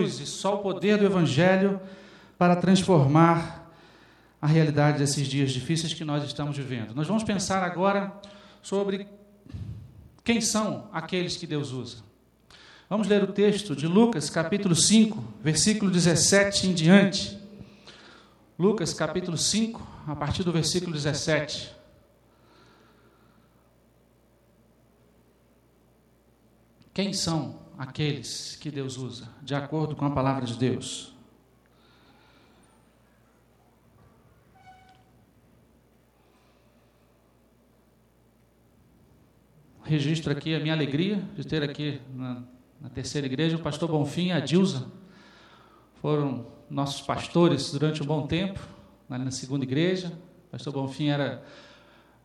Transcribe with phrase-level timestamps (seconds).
[0.00, 1.80] e só o poder do Evangelho
[2.38, 3.70] para transformar
[4.40, 6.94] a realidade desses dias difíceis que nós estamos vivendo.
[6.94, 8.12] Nós vamos pensar agora
[8.62, 9.08] sobre
[10.22, 11.98] quem são aqueles que Deus usa.
[12.88, 17.38] Vamos ler o texto de Lucas, capítulo 5, versículo 17 em diante.
[18.58, 21.74] Lucas, capítulo 5, a partir do versículo 17.
[26.94, 31.14] Quem são aqueles que Deus usa, de acordo com a palavra de Deus.
[39.82, 42.42] Registro aqui a minha alegria de ter aqui na,
[42.80, 44.90] na terceira igreja o pastor Bonfim e a Dilza.
[46.00, 48.58] Foram nossos pastores durante um bom tempo,
[49.08, 50.12] na segunda igreja.
[50.48, 51.44] O pastor Bonfim era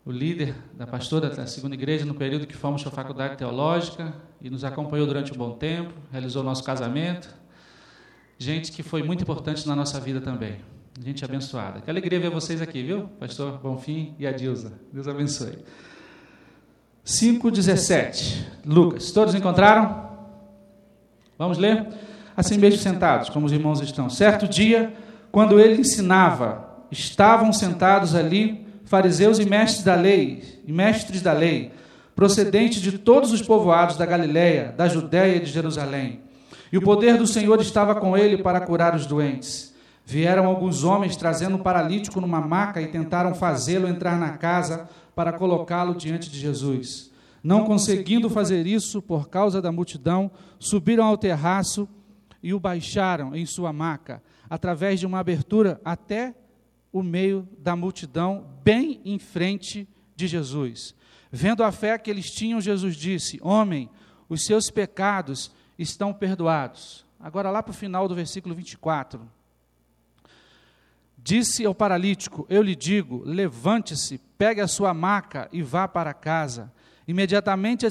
[0.04, 4.12] o líder da pastora da segunda igreja no período que fomos para a faculdade teológica
[4.40, 7.28] e nos acompanhou durante um bom tempo, realizou nosso casamento.
[8.36, 10.56] Gente que foi muito importante na nossa vida também.
[11.00, 11.80] Gente abençoada.
[11.80, 13.08] Que alegria ver vocês aqui, viu?
[13.20, 14.32] Pastor Bonfim e a.
[14.32, 15.58] Deus abençoe.
[17.06, 18.44] 5,17.
[18.66, 19.12] Lucas.
[19.12, 20.10] Todos encontraram?
[21.38, 21.86] Vamos ler?
[22.36, 24.10] Assim mesmo sentados, como os irmãos estão.
[24.10, 24.92] Certo dia,
[25.30, 31.72] quando ele ensinava, estavam sentados ali fariseus e mestres da lei, e mestres da lei,
[32.14, 36.20] procedentes de todos os povoados da Galiléia, da Judéia e de Jerusalém.
[36.70, 39.74] E o poder do Senhor estava com ele para curar os doentes.
[40.04, 45.32] Vieram alguns homens trazendo um paralítico numa maca e tentaram fazê-lo entrar na casa para
[45.32, 47.10] colocá-lo diante de Jesus.
[47.42, 51.88] Não conseguindo fazer isso por causa da multidão, subiram ao terraço
[52.42, 56.34] e o baixaram em sua maca, através de uma abertura até
[56.92, 60.94] o meio da multidão, bem em frente de Jesus.
[61.30, 63.88] Vendo a fé que eles tinham, Jesus disse: Homem,
[64.28, 67.06] os seus pecados estão perdoados.
[67.18, 69.20] Agora, lá para o final do versículo 24.
[71.16, 76.72] Disse ao paralítico: Eu lhe digo, levante-se, pegue a sua maca e vá para casa.
[77.06, 77.84] Imediatamente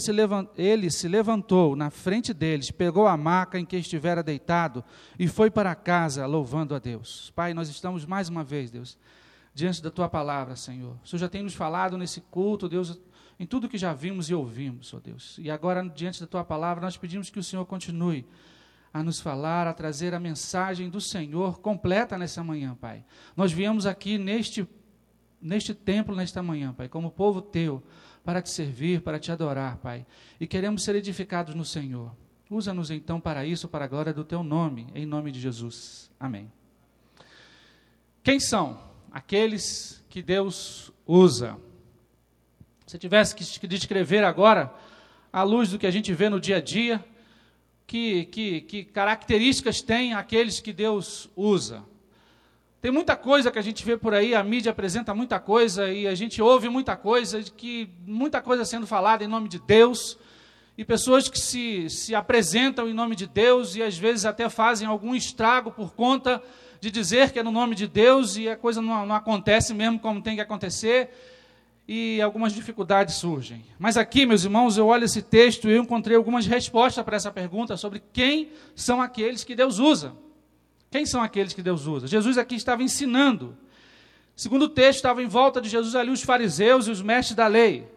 [0.57, 4.83] ele se levantou na frente deles, pegou a maca em que estivera deitado
[5.19, 7.31] e foi para casa, louvando a Deus.
[7.35, 8.97] Pai, nós estamos mais uma vez, Deus,
[9.53, 10.97] diante da tua palavra, Senhor.
[11.03, 12.99] O Senhor já tem nos falado nesse culto, Deus,
[13.37, 15.37] em tudo que já vimos e ouvimos, ó Deus.
[15.39, 18.25] E agora, diante da tua palavra, nós pedimos que o Senhor continue
[18.93, 23.03] a nos falar, a trazer a mensagem do Senhor completa nessa manhã, Pai.
[23.35, 24.67] Nós viemos aqui neste,
[25.41, 27.83] neste templo, nesta manhã, Pai, como povo teu
[28.23, 30.05] para te servir, para te adorar, Pai.
[30.39, 32.15] E queremos ser edificados no Senhor.
[32.49, 36.11] Usa-nos então para isso, para a glória do teu nome, em nome de Jesus.
[36.19, 36.51] Amém.
[38.23, 38.81] Quem são
[39.11, 41.57] aqueles que Deus usa?
[42.85, 44.73] Se tivesse que descrever agora,
[45.31, 47.03] à luz do que a gente vê no dia a dia,
[47.87, 51.83] que, que, que características têm aqueles que Deus usa?
[52.81, 56.07] Tem muita coisa que a gente vê por aí, a mídia apresenta muita coisa e
[56.07, 60.17] a gente ouve muita coisa, que muita coisa sendo falada em nome de Deus,
[60.75, 64.87] e pessoas que se, se apresentam em nome de Deus e às vezes até fazem
[64.87, 66.41] algum estrago por conta
[66.79, 69.99] de dizer que é no nome de Deus e a coisa não, não acontece mesmo
[69.99, 71.11] como tem que acontecer
[71.87, 73.63] e algumas dificuldades surgem.
[73.77, 77.29] Mas aqui, meus irmãos, eu olho esse texto e eu encontrei algumas respostas para essa
[77.29, 80.13] pergunta sobre quem são aqueles que Deus usa.
[80.91, 82.05] Quem são aqueles que Deus usa?
[82.05, 83.57] Jesus aqui estava ensinando.
[84.35, 87.47] Segundo o texto, estavam em volta de Jesus ali os fariseus e os mestres da
[87.47, 87.89] lei,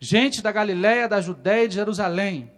[0.00, 2.50] gente da Galiléia, da Judéia e de Jerusalém.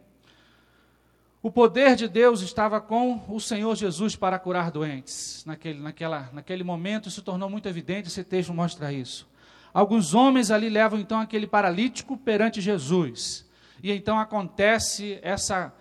[1.43, 5.44] O poder de Deus estava com o Senhor Jesus para curar doentes.
[5.44, 9.28] Naquele, naquela, naquele momento se tornou muito evidente, esse texto mostra isso.
[9.75, 13.47] Alguns homens ali levam então aquele paralítico perante Jesus.
[13.83, 15.75] E então acontece essa,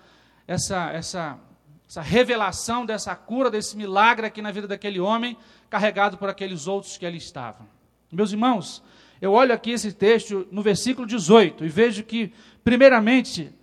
[0.45, 1.39] essa, essa
[1.87, 5.37] essa revelação dessa cura, desse milagre aqui na vida daquele homem,
[5.69, 7.67] carregado por aqueles outros que ali estavam.
[8.11, 8.83] Meus irmãos,
[9.21, 12.33] eu olho aqui esse texto no versículo 18 e vejo que,
[12.63, 13.53] primeiramente,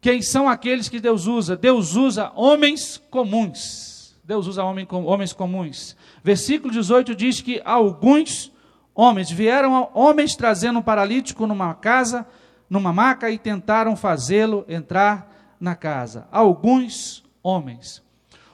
[0.00, 1.56] quem são aqueles que Deus usa?
[1.56, 4.16] Deus usa homens comuns.
[4.24, 5.96] Deus usa homem, homens comuns.
[6.22, 8.52] Versículo 18 diz que alguns
[8.94, 12.26] homens vieram homens trazendo um paralítico numa casa,
[12.68, 16.26] numa maca e tentaram fazê-lo entrar na casa.
[16.30, 18.02] Alguns homens.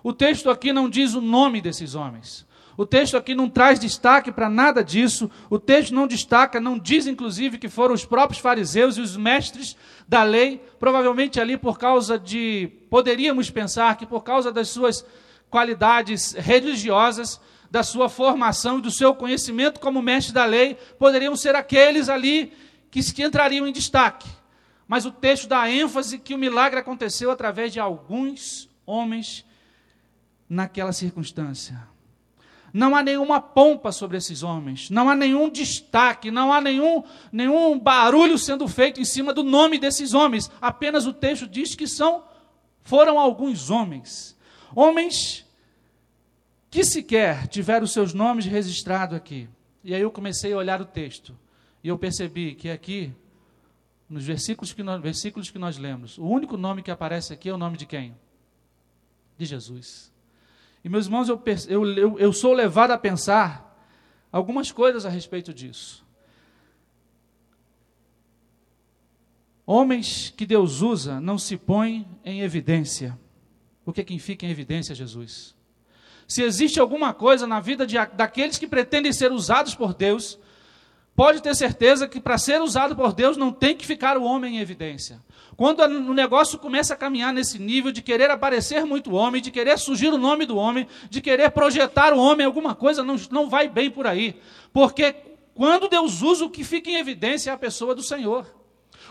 [0.02, 2.46] O texto aqui não diz o nome desses homens.
[2.78, 5.28] O texto aqui não traz destaque para nada disso.
[5.50, 9.76] O texto não destaca, não diz inclusive que foram os próprios fariseus e os mestres
[10.06, 15.04] da lei, provavelmente ali por causa de, poderíamos pensar que por causa das suas
[15.50, 21.56] qualidades religiosas, da sua formação e do seu conhecimento como mestre da lei, poderiam ser
[21.56, 22.52] aqueles ali
[22.92, 24.28] que, entrariam em destaque.
[24.86, 29.44] Mas o texto dá ênfase que o milagre aconteceu através de alguns homens
[30.48, 31.86] naquela circunstância.
[32.72, 37.02] Não há nenhuma pompa sobre esses homens, não há nenhum destaque, não há nenhum,
[37.32, 40.50] nenhum barulho sendo feito em cima do nome desses homens.
[40.60, 42.24] Apenas o texto diz que são
[42.82, 44.36] foram alguns homens.
[44.74, 45.46] Homens
[46.70, 49.48] que sequer tiveram seus nomes registrados aqui.
[49.82, 51.36] E aí eu comecei a olhar o texto.
[51.82, 53.12] E eu percebi que aqui,
[54.08, 57.52] nos versículos que nós, versículos que nós lemos, o único nome que aparece aqui é
[57.52, 58.14] o nome de quem?
[59.38, 60.12] De Jesus.
[60.84, 63.78] E meus irmãos, eu, eu, eu, eu sou levado a pensar
[64.30, 66.06] algumas coisas a respeito disso.
[69.64, 73.18] Homens que Deus usa não se põem em evidência.
[73.84, 75.54] Porque quem fica em evidência é Jesus.
[76.26, 80.38] Se existe alguma coisa na vida de, daqueles que pretendem ser usados por Deus,
[81.18, 84.54] pode ter certeza que para ser usado por Deus não tem que ficar o homem
[84.54, 85.20] em evidência.
[85.56, 89.76] Quando o negócio começa a caminhar nesse nível de querer aparecer muito homem, de querer
[89.80, 93.68] surgir o nome do homem, de querer projetar o homem alguma coisa, não, não vai
[93.68, 94.40] bem por aí.
[94.72, 95.12] Porque
[95.56, 98.46] quando Deus usa, o que fica em evidência é a pessoa do Senhor.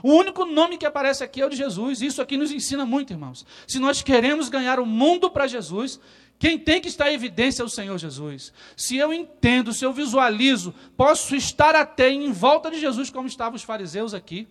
[0.01, 2.01] O único nome que aparece aqui é o de Jesus.
[2.01, 3.45] Isso aqui nos ensina muito, irmãos.
[3.67, 5.99] Se nós queremos ganhar o mundo para Jesus,
[6.39, 8.53] quem tem que estar em evidência é o Senhor Jesus.
[8.75, 13.55] Se eu entendo, se eu visualizo, posso estar até em volta de Jesus, como estavam
[13.55, 14.47] os fariseus aqui.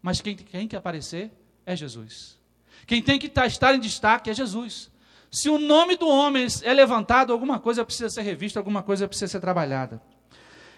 [0.00, 1.30] Mas quem tem que aparecer
[1.64, 2.38] é Jesus.
[2.86, 4.90] Quem tem que estar em destaque é Jesus.
[5.30, 9.30] Se o nome do homem é levantado, alguma coisa precisa ser revista, alguma coisa precisa
[9.30, 10.02] ser trabalhada.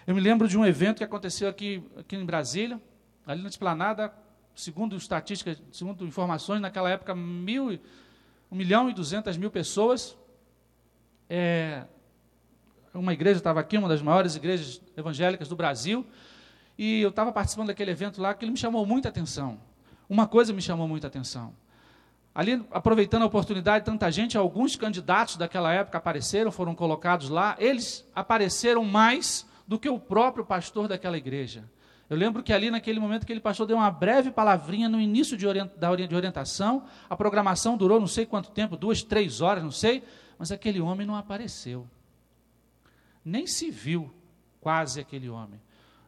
[0.05, 2.79] Eu me lembro de um evento que aconteceu aqui, aqui em Brasília,
[3.25, 4.13] ali na esplanada,
[4.55, 7.79] segundo estatísticas, segundo informações, naquela época, mil,
[8.51, 10.17] 1 milhão e 200 mil pessoas.
[11.29, 11.83] É,
[12.93, 16.05] uma igreja estava aqui, uma das maiores igrejas evangélicas do Brasil,
[16.77, 19.59] e eu estava participando daquele evento lá, que me chamou muita atenção.
[20.07, 21.53] Uma coisa me chamou muita atenção.
[22.33, 27.55] Ali, aproveitando a oportunidade, tanta gente, alguns candidatos daquela época apareceram, foram colocados lá.
[27.57, 31.63] Eles apareceram mais do que o próprio pastor daquela igreja.
[32.09, 35.47] Eu lembro que ali, naquele momento, aquele pastor deu uma breve palavrinha no início de,
[35.47, 35.71] orient,
[36.07, 36.83] de orientação.
[37.09, 40.03] A programação durou não sei quanto tempo, duas, três horas, não sei.
[40.37, 41.87] Mas aquele homem não apareceu.
[43.23, 44.13] Nem se viu
[44.61, 45.59] quase aquele homem.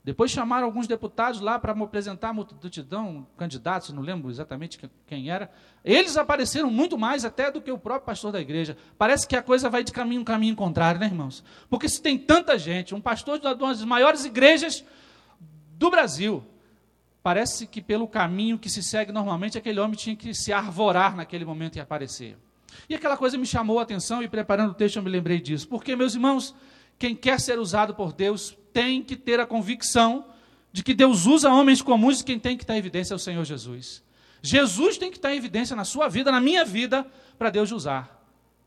[0.08, 5.52] Depois chamaram alguns deputados lá para apresentar a multidão, candidatos, não lembro exatamente quem era.
[5.84, 8.78] Eles apareceram muito mais até do que o próprio pastor da igreja.
[8.98, 11.44] Parece que a coisa vai de caminho, caminho contrário, né, irmãos?
[11.70, 14.86] Porque se tem tanta gente, um pastor de uma das maiores igrejas
[15.78, 16.44] do Brasil,
[17.22, 21.46] parece que pelo caminho que se segue normalmente, aquele homem tinha que se arvorar naquele
[21.46, 22.36] momento e aparecer.
[22.90, 25.68] E aquela coisa me chamou a atenção e preparando o texto eu me lembrei disso.
[25.68, 26.56] Porque, meus irmãos,
[26.98, 30.26] quem quer ser usado por Deus tem que ter a convicção
[30.72, 33.20] de que Deus usa homens comuns e quem tem que estar em evidência é o
[33.20, 34.04] Senhor Jesus.
[34.42, 37.06] Jesus tem que estar em evidência na sua vida, na minha vida,
[37.38, 38.26] para Deus usar.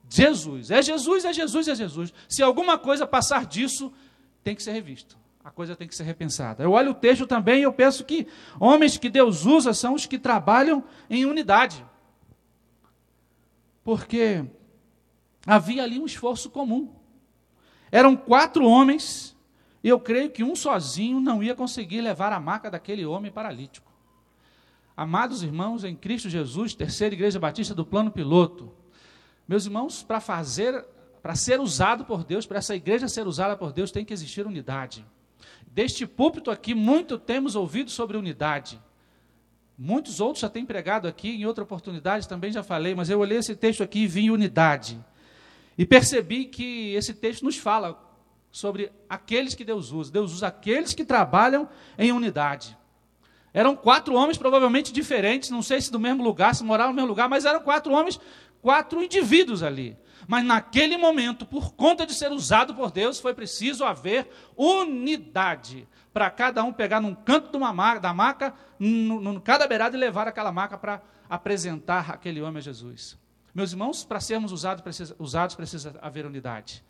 [0.08, 0.70] Jesus.
[0.70, 2.12] É Jesus, é Jesus, é Jesus.
[2.28, 3.92] Se alguma coisa passar disso,
[4.44, 6.62] tem que ser revisto a coisa tem que ser repensada.
[6.62, 8.26] Eu olho o texto também e eu penso que
[8.58, 11.84] homens que Deus usa são os que trabalham em unidade.
[13.82, 14.44] Porque
[15.46, 16.94] havia ali um esforço comum.
[17.90, 19.37] Eram quatro homens,
[19.82, 23.90] e eu creio que um sozinho não ia conseguir levar a maca daquele homem paralítico.
[24.96, 28.70] Amados irmãos, em Cristo Jesus, terceira igreja batista do plano piloto.
[29.48, 30.84] Meus irmãos, para fazer,
[31.22, 34.47] para ser usado por Deus, para essa igreja ser usada por Deus, tem que existir
[34.47, 35.04] unidade.
[35.70, 38.80] Deste púlpito aqui, muito temos ouvido sobre unidade.
[39.78, 43.38] Muitos outros já têm pregado aqui, em outra oportunidade também já falei, mas eu olhei
[43.38, 45.02] esse texto aqui e vi unidade.
[45.78, 47.98] E percebi que esse texto nos fala
[48.50, 50.10] sobre aqueles que Deus usa.
[50.10, 52.76] Deus usa aqueles que trabalham em unidade.
[53.54, 57.08] Eram quatro homens provavelmente diferentes, não sei se do mesmo lugar, se moravam no mesmo
[57.08, 58.20] lugar, mas eram quatro homens,
[58.60, 59.96] quatro indivíduos ali.
[60.30, 65.88] Mas naquele momento, por conta de ser usado por Deus, foi preciso haver unidade.
[66.12, 70.52] Para cada um pegar num canto maca, da maca, no, cada beirada e levar aquela
[70.52, 73.18] maca para apresentar aquele homem a Jesus.
[73.52, 76.84] Meus irmãos, para sermos usados precisa, usados, precisa haver unidade.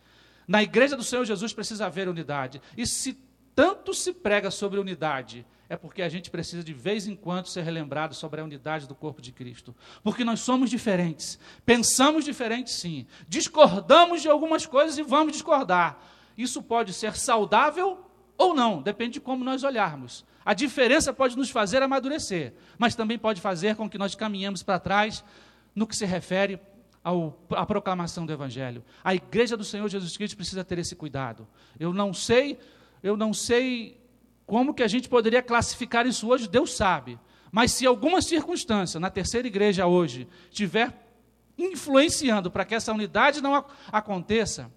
[0.47, 2.61] Na igreja do Senhor Jesus precisa haver unidade.
[2.77, 3.19] E se
[3.55, 7.63] tanto se prega sobre unidade, é porque a gente precisa de vez em quando ser
[7.63, 9.75] relembrado sobre a unidade do corpo de Cristo.
[10.03, 16.03] Porque nós somos diferentes, pensamos diferentes sim, discordamos de algumas coisas e vamos discordar.
[16.37, 18.05] Isso pode ser saudável
[18.37, 20.25] ou não, depende de como nós olharmos.
[20.45, 24.81] A diferença pode nos fazer amadurecer, mas também pode fazer com que nós caminhemos para
[24.81, 25.23] trás
[25.75, 26.59] no que se refere
[27.51, 28.83] à proclamação do Evangelho.
[29.05, 31.47] A igreja do Senhor Jesus Cristo precisa ter esse cuidado.
[31.79, 32.59] Eu não sei,
[33.03, 34.01] eu não sei
[34.47, 36.49] como que a gente poderia classificar isso hoje?
[36.49, 37.19] Deus sabe.
[37.53, 40.93] Mas se alguma circunstância na terceira igreja hoje tiver
[41.57, 44.71] influenciando para que essa unidade não aconteça,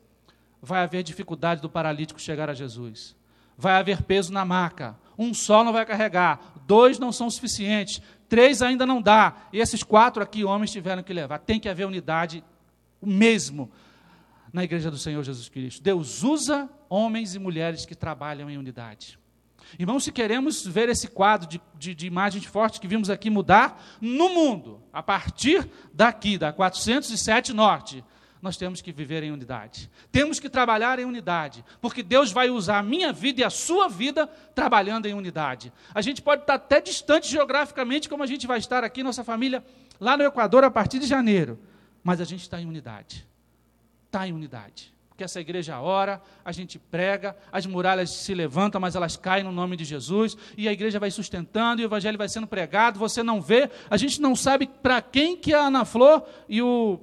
[0.62, 3.16] vai haver dificuldade do paralítico chegar a Jesus.
[3.58, 4.98] Vai haver peso na maca.
[5.18, 9.36] Um só não vai carregar, dois não são suficientes, três ainda não dá.
[9.54, 11.40] E esses quatro aqui, homens, tiveram que levar.
[11.40, 12.44] Tem que haver unidade
[13.02, 13.72] mesmo
[14.54, 15.82] na igreja do Senhor Jesus Cristo.
[15.82, 19.20] Deus usa homens e mulheres que trabalham em unidade.
[19.80, 23.84] Irmãos, se queremos ver esse quadro de, de, de imagens fortes que vimos aqui mudar
[24.00, 28.04] no mundo, a partir daqui, da 407 Norte,
[28.40, 29.90] nós temos que viver em unidade.
[30.12, 33.88] Temos que trabalhar em unidade, porque Deus vai usar a minha vida e a sua
[33.88, 35.74] vida trabalhando em unidade.
[35.96, 39.64] A gente pode estar até distante geograficamente, como a gente vai estar aqui, nossa família,
[40.00, 41.58] lá no Equador, a partir de janeiro,
[42.04, 43.26] mas a gente está em unidade.
[44.14, 48.96] Está em unidade porque essa igreja ora, a gente prega, as muralhas se levantam, mas
[48.96, 52.28] elas caem no nome de Jesus, e a igreja vai sustentando, e o evangelho vai
[52.28, 56.26] sendo pregado, você não vê, a gente não sabe para quem que a Ana Flor
[56.50, 57.00] e o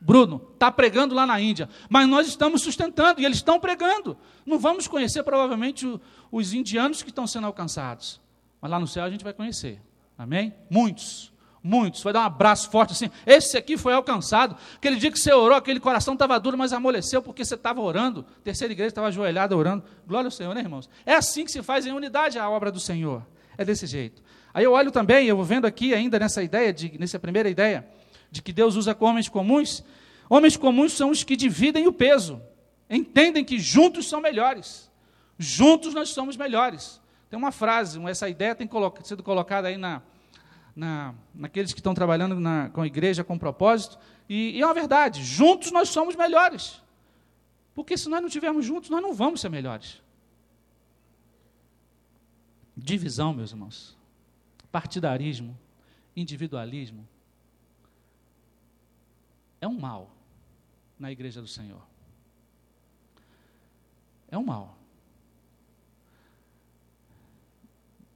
[0.00, 4.16] Bruno está pregando lá na Índia, mas nós estamos sustentando, e eles estão pregando.
[4.46, 6.00] Não vamos conhecer provavelmente o,
[6.32, 8.18] os indianos que estão sendo alcançados,
[8.62, 9.78] mas lá no céu a gente vai conhecer,
[10.16, 10.54] amém?
[10.70, 11.35] Muitos
[11.66, 13.10] muitos, vai dar um abraço forte assim.
[13.26, 14.56] Esse aqui foi alcançado.
[14.76, 18.24] Aquele dia que você orou, aquele coração estava duro, mas amoleceu porque você estava orando.
[18.44, 19.84] Terceira igreja estava ajoelhada orando.
[20.06, 20.88] Glória ao Senhor, né, irmãos?
[21.04, 23.26] É assim que se faz em unidade a obra do Senhor.
[23.58, 24.22] É desse jeito.
[24.54, 27.86] Aí eu olho também, eu vou vendo aqui ainda nessa ideia, de, nessa primeira ideia,
[28.30, 29.84] de que Deus usa homens comuns.
[30.30, 32.40] Homens comuns são os que dividem o peso.
[32.88, 34.90] Entendem que juntos são melhores.
[35.38, 37.00] Juntos nós somos melhores.
[37.28, 38.68] Tem uma frase, essa ideia tem
[39.02, 40.00] sido colocada aí na,
[40.76, 43.98] na, naqueles que estão trabalhando na, com a igreja com propósito.
[44.28, 46.82] E, e é uma verdade, juntos nós somos melhores.
[47.74, 50.02] Porque se nós não estivermos juntos, nós não vamos ser melhores.
[52.76, 53.96] Divisão, meus irmãos.
[54.70, 55.58] Partidarismo,
[56.14, 57.08] individualismo.
[59.60, 60.10] É um mal
[60.98, 61.82] na igreja do Senhor.
[64.28, 64.76] É um mal.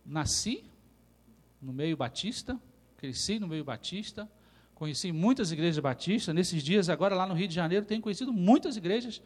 [0.04, 0.69] Nasci
[1.60, 2.58] no meio batista,
[2.96, 4.28] cresci no meio batista,
[4.74, 6.34] conheci muitas igrejas batistas.
[6.34, 9.22] Nesses dias, agora lá no Rio de Janeiro, tenho conhecido muitas igrejas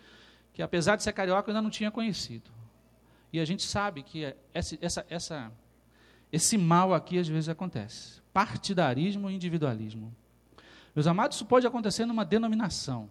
[0.53, 2.51] que, apesar de ser carioca, eu ainda não tinha conhecido.
[3.33, 5.53] E a gente sabe que essa, essa, essa,
[6.33, 8.21] esse mal aqui às vezes acontece.
[8.33, 10.15] Partidarismo e individualismo.
[10.95, 13.11] Meus amados, isso pode acontecer numa denominação.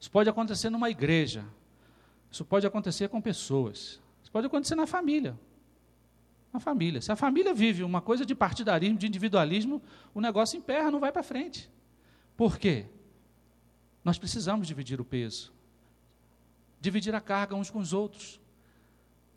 [0.00, 1.44] Isso pode acontecer numa igreja.
[2.30, 4.00] Isso pode acontecer com pessoas.
[4.22, 5.38] Isso pode acontecer na família.
[6.54, 7.00] Uma família.
[7.00, 9.82] Se a família vive uma coisa de partidarismo, de individualismo,
[10.14, 11.68] o negócio emperra, não vai para frente.
[12.36, 12.86] Por quê?
[14.04, 15.52] Nós precisamos dividir o peso,
[16.80, 18.40] dividir a carga uns com os outros.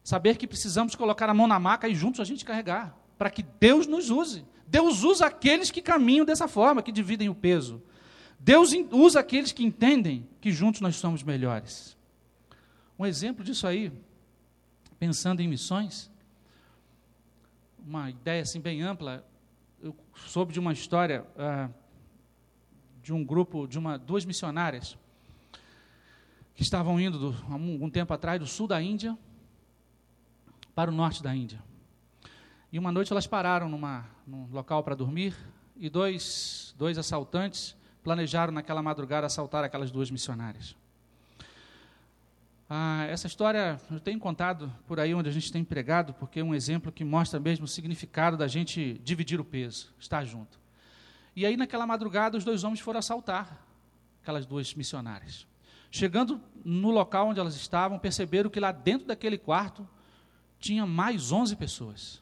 [0.04, 3.42] Saber que precisamos colocar a mão na maca e juntos a gente carregar, para que
[3.42, 4.46] Deus nos use.
[4.68, 7.82] Deus usa aqueles que caminham dessa forma, que dividem o peso.
[8.40, 11.98] Deus usa aqueles que entendem que juntos nós somos melhores.
[13.00, 13.92] Um exemplo disso aí,
[15.00, 16.12] pensando em missões,
[17.88, 19.26] uma ideia assim bem ampla,
[19.82, 21.74] eu soube de uma história uh,
[23.02, 24.98] de um grupo, de uma, duas missionárias
[26.54, 29.18] que estavam indo do, há algum tempo atrás do sul da Índia
[30.76, 31.64] para o norte da Índia.
[32.74, 35.34] E uma noite elas pararam numa, num local para dormir
[35.78, 40.76] e dois, dois assaltantes planejaram naquela madrugada assaltar aquelas duas missionárias.
[42.70, 46.44] Ah, essa história eu tenho contado por aí onde a gente tem pregado, porque é
[46.44, 50.60] um exemplo que mostra mesmo o significado da gente dividir o peso, estar junto.
[51.34, 53.66] E aí, naquela madrugada, os dois homens foram assaltar
[54.22, 55.48] aquelas duas missionárias.
[55.90, 59.88] Chegando no local onde elas estavam, perceberam que lá dentro daquele quarto
[60.60, 62.22] tinha mais 11 pessoas.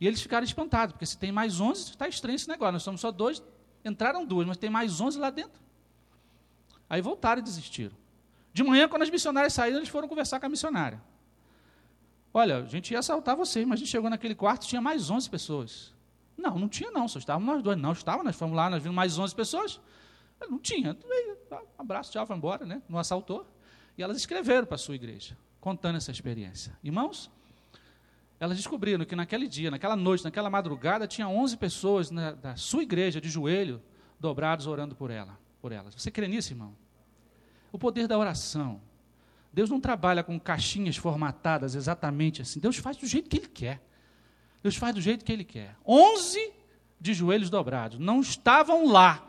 [0.00, 2.72] E eles ficaram espantados, porque se tem mais 11, está estranho esse negócio.
[2.72, 3.42] Nós somos só dois,
[3.84, 5.60] entraram duas, mas tem mais 11 lá dentro.
[6.88, 8.05] Aí voltaram e desistiram.
[8.56, 10.98] De manhã, quando as missionárias saíram, eles foram conversar com a missionária.
[12.32, 15.28] Olha, a gente ia assaltar vocês, mas a gente chegou naquele quarto tinha mais 11
[15.28, 15.92] pessoas.
[16.38, 17.76] Não, não tinha não, só estávamos nós dois.
[17.76, 19.78] Não, estava, nós fomos lá, nós vimos mais 11 pessoas.
[20.48, 20.96] Não tinha.
[21.52, 22.80] Um abraço, tchau, foi embora, né?
[22.88, 23.46] Não assaltou.
[23.98, 26.74] E elas escreveram para a sua igreja, contando essa experiência.
[26.82, 27.30] Irmãos,
[28.40, 32.82] elas descobriram que naquele dia, naquela noite, naquela madrugada, tinha 11 pessoas na, da sua
[32.82, 33.82] igreja, de joelho,
[34.18, 35.94] dobrados, orando por ela, por elas.
[35.94, 36.74] Você crê nisso, irmão?
[37.72, 38.80] O poder da oração.
[39.52, 42.60] Deus não trabalha com caixinhas formatadas exatamente assim.
[42.60, 43.82] Deus faz do jeito que Ele quer.
[44.62, 45.76] Deus faz do jeito que Ele quer.
[45.86, 46.52] Onze
[47.00, 47.98] de joelhos dobrados.
[47.98, 49.26] Não estavam lá,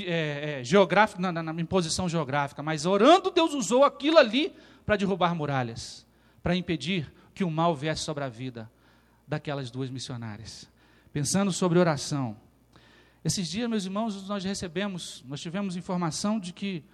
[0.00, 4.52] é, é, geográfico, na, na, na, posição geográfica, mas orando, Deus usou aquilo ali
[4.84, 6.06] para derrubar muralhas,
[6.42, 8.70] para impedir que o mal viesse sobre a vida
[9.26, 10.68] daquelas duas missionárias.
[11.12, 12.36] Pensando sobre oração,
[13.24, 16.84] Esses dias, meus irmãos, nós recebemos, nós tivemos informação de que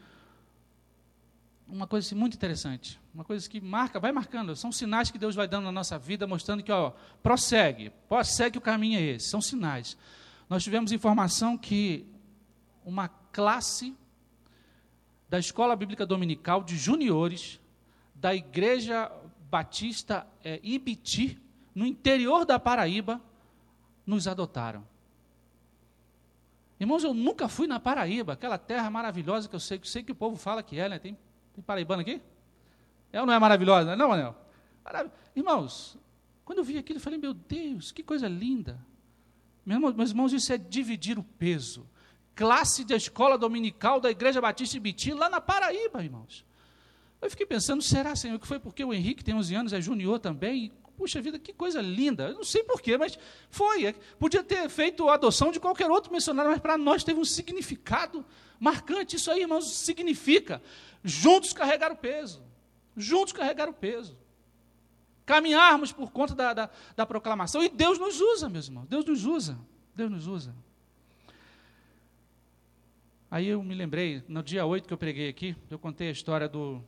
[1.67, 5.35] uma coisa assim, muito interessante, uma coisa que marca, vai marcando, são sinais que Deus
[5.35, 6.93] vai dando na nossa vida, mostrando que, ó,
[7.23, 9.97] prossegue, prossegue o caminho é esse, são sinais.
[10.49, 12.07] Nós tivemos informação que
[12.85, 13.97] uma classe
[15.29, 17.59] da Escola Bíblica Dominical de juniores
[18.15, 19.11] da Igreja
[19.51, 21.41] Batista é, Ibiti,
[21.75, 23.21] no interior da Paraíba,
[24.07, 24.87] nos adotaram.
[26.79, 30.15] Irmãos, eu nunca fui na Paraíba, aquela terra maravilhosa que eu sei, sei que o
[30.15, 30.99] povo fala que é, né?
[30.99, 31.17] Tem
[31.55, 32.21] tem paraibano aqui?
[33.13, 33.95] É ou não é maravilhosa?
[33.95, 34.37] Não, Manel?
[34.85, 35.09] Marav...
[35.35, 35.97] Irmãos,
[36.45, 38.79] quando eu vi aquilo, eu falei, meu Deus, que coisa linda.
[39.65, 41.89] Meus irmãos, isso é dividir o peso.
[42.35, 46.45] Classe da escola dominical da Igreja Batista Ibiti, lá na Paraíba, irmãos.
[47.23, 50.19] Eu fiquei pensando, será, Senhor, que foi porque o Henrique tem 11 anos, é junior
[50.19, 50.71] também?
[50.97, 52.29] Puxa vida, que coisa linda.
[52.29, 53.19] Eu não sei porquê, mas
[53.51, 53.87] foi.
[53.87, 57.25] É, podia ter feito a adoção de qualquer outro missionário, mas para nós teve um
[57.25, 58.25] significado
[58.61, 59.17] marcante.
[59.17, 60.63] Isso aí, irmãos, significa
[61.03, 62.43] juntos carregar o peso.
[62.97, 64.17] Juntos carregar o peso.
[65.27, 67.63] Caminharmos por conta da, da, da proclamação.
[67.63, 68.87] E Deus nos usa, meus irmãos.
[68.87, 69.59] Deus nos usa.
[69.95, 70.55] Deus nos usa.
[73.31, 76.49] Aí eu me lembrei, no dia 8 que eu preguei aqui, eu contei a história
[76.49, 76.81] do,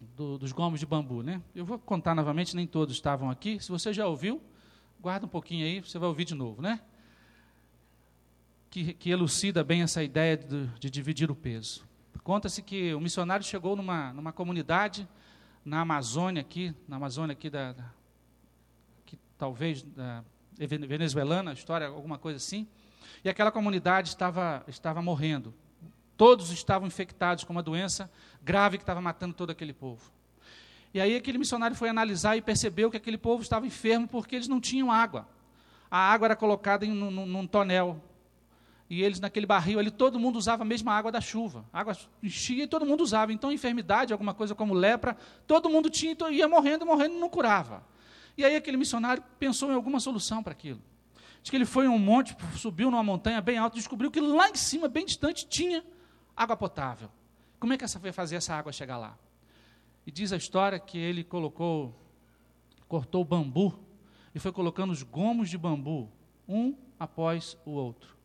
[0.00, 1.42] do, dos gomos de bambu, né?
[1.54, 3.60] Eu vou contar novamente, nem todos estavam aqui.
[3.60, 4.40] Se você já ouviu,
[5.00, 6.80] guarda um pouquinho aí, você vai ouvir de novo, né?
[8.70, 11.84] Que, que elucida bem essa ideia de, de dividir o peso.
[12.22, 15.08] Conta-se que o missionário chegou numa, numa comunidade
[15.64, 17.92] na Amazônia aqui, na Amazônia aqui da, da
[19.04, 20.24] que talvez da
[20.56, 22.66] venezuelana, história alguma coisa assim,
[23.24, 25.52] e aquela comunidade estava estava morrendo.
[26.20, 28.10] Todos estavam infectados com uma doença
[28.42, 30.12] grave que estava matando todo aquele povo.
[30.92, 34.46] E aí aquele missionário foi analisar e percebeu que aquele povo estava enfermo porque eles
[34.46, 35.26] não tinham água.
[35.90, 38.04] A água era colocada em, num, num tonel
[38.90, 41.64] e eles naquele barril ali, todo mundo usava a mesma água da chuva.
[41.72, 43.32] A água enchia e todo mundo usava.
[43.32, 45.16] Então, enfermidade, alguma coisa como lepra,
[45.46, 47.82] todo mundo tinha, então ia morrendo, morrendo e não curava.
[48.36, 50.82] E aí aquele missionário pensou em alguma solução para aquilo.
[51.40, 54.50] Diz que ele foi em um monte, subiu numa montanha bem alta, descobriu que lá
[54.50, 55.82] em cima, bem distante, tinha
[56.36, 57.10] água potável.
[57.58, 59.18] Como é que essa foi fazer essa água chegar lá?
[60.06, 61.94] E diz a história que ele colocou,
[62.88, 63.78] cortou bambu
[64.34, 66.10] e foi colocando os gomos de bambu,
[66.48, 68.16] um após o outro.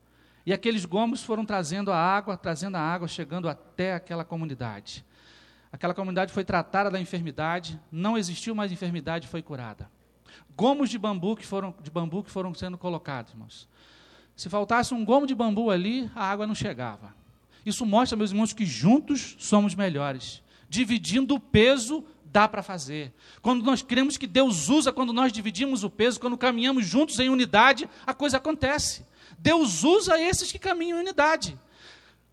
[0.45, 5.03] E aqueles gomos foram trazendo a água, trazendo a água, chegando até aquela comunidade.
[5.71, 9.89] Aquela comunidade foi tratada da enfermidade, não existiu mais enfermidade, foi curada.
[10.55, 13.67] Gomos de bambu que foram, de bambu que foram sendo colocados, irmãos.
[14.35, 17.13] Se faltasse um gomo de bambu ali, a água não chegava.
[17.65, 20.43] Isso mostra, meus irmãos, que juntos somos melhores.
[20.69, 23.13] Dividindo o peso, dá para fazer.
[23.41, 27.29] Quando nós cremos que Deus usa, quando nós dividimos o peso, quando caminhamos juntos em
[27.29, 29.05] unidade, a coisa acontece.
[29.37, 31.57] Deus usa esses que caminham em unidade.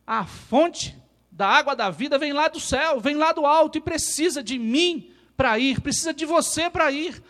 [0.07, 0.97] A fonte
[1.31, 4.59] da água da vida vem lá do céu, vem lá do alto e precisa de
[4.59, 7.23] mim para ir, precisa de você para ir,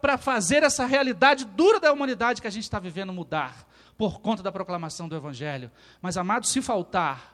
[0.00, 4.42] para fazer essa realidade dura da humanidade que a gente está vivendo mudar, por conta
[4.42, 5.70] da proclamação do Evangelho.
[6.00, 7.31] Mas, amado, se faltar,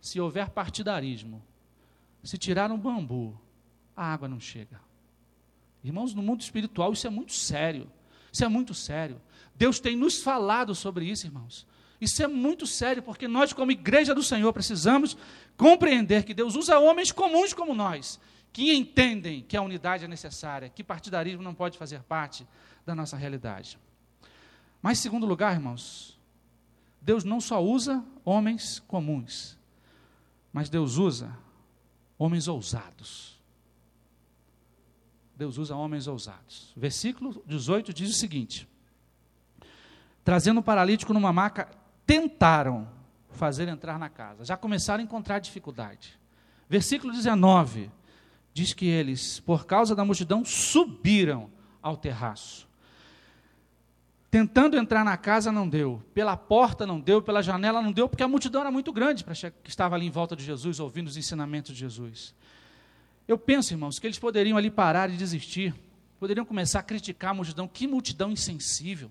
[0.00, 1.42] se houver partidarismo,
[2.22, 3.38] se tirar um bambu,
[3.96, 4.80] a água não chega.
[5.82, 7.90] Irmãos, no mundo espiritual isso é muito sério.
[8.32, 9.20] Isso é muito sério.
[9.54, 11.66] Deus tem nos falado sobre isso, irmãos.
[12.00, 15.16] Isso é muito sério, porque nós, como igreja do Senhor, precisamos
[15.56, 18.20] compreender que Deus usa homens comuns como nós,
[18.52, 22.46] que entendem que a unidade é necessária, que partidarismo não pode fazer parte
[22.86, 23.78] da nossa realidade.
[24.80, 26.16] Mas, segundo lugar, irmãos,
[27.00, 29.57] Deus não só usa homens comuns,
[30.58, 31.38] mas Deus usa
[32.18, 33.40] homens ousados.
[35.36, 36.72] Deus usa homens ousados.
[36.76, 38.68] Versículo 18 diz o seguinte:
[40.24, 41.68] trazendo o paralítico numa maca,
[42.04, 42.88] tentaram
[43.30, 44.44] fazer entrar na casa.
[44.44, 46.18] Já começaram a encontrar dificuldade.
[46.68, 47.88] Versículo 19
[48.52, 52.67] diz que eles, por causa da multidão, subiram ao terraço.
[54.30, 58.22] Tentando entrar na casa não deu, pela porta não deu, pela janela não deu, porque
[58.22, 61.16] a multidão era muito grande para que estava ali em volta de Jesus, ouvindo os
[61.16, 62.34] ensinamentos de Jesus.
[63.26, 65.74] Eu penso, irmãos, que eles poderiam ali parar e desistir,
[66.20, 69.10] poderiam começar a criticar a multidão, que multidão insensível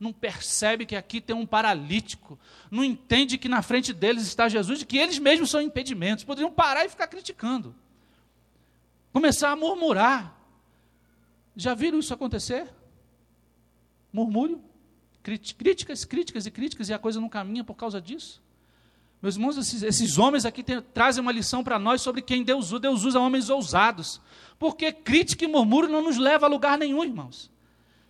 [0.00, 2.38] não percebe que aqui tem um paralítico,
[2.70, 6.24] não entende que na frente deles está Jesus e que eles mesmos são impedimentos.
[6.24, 7.74] Poderiam parar e ficar criticando.
[9.12, 10.34] Começar a murmurar.
[11.54, 12.66] Já viram isso acontecer?
[14.12, 14.62] Murmúrio,
[15.22, 18.42] críticas, críticas e críticas, e a coisa não caminha por causa disso.
[19.22, 22.66] Meus irmãos, esses, esses homens aqui tem, trazem uma lição para nós sobre quem Deus
[22.66, 22.80] usa.
[22.80, 24.20] Deus usa homens ousados.
[24.58, 27.50] Porque crítica e murmúrio não nos leva a lugar nenhum, irmãos.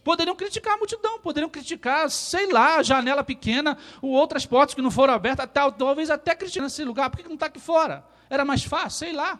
[0.05, 4.81] Poderiam criticar a multidão, poderiam criticar, sei lá, a janela pequena, ou outras portas que
[4.81, 8.05] não foram abertas, até, talvez até criticar nesse lugar, por que não está aqui fora?
[8.31, 9.39] Era mais fácil, sei lá.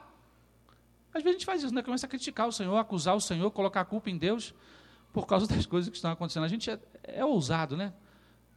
[1.15, 1.83] Às vezes a gente faz isso, né?
[1.83, 4.53] começa a criticar o Senhor, acusar o Senhor, colocar a culpa em Deus
[5.13, 6.45] por causa das coisas que estão acontecendo.
[6.45, 7.93] A gente é, é ousado, né?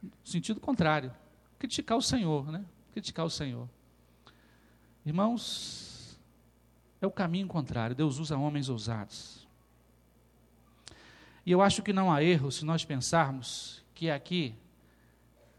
[0.02, 1.12] No sentido contrário.
[1.58, 2.64] Criticar o Senhor, né?
[2.92, 3.68] Criticar o Senhor.
[5.04, 6.18] Irmãos,
[7.00, 7.94] é o caminho contrário.
[7.94, 9.46] Deus usa homens ousados.
[11.44, 14.54] E eu acho que não há erro se nós pensarmos que aqui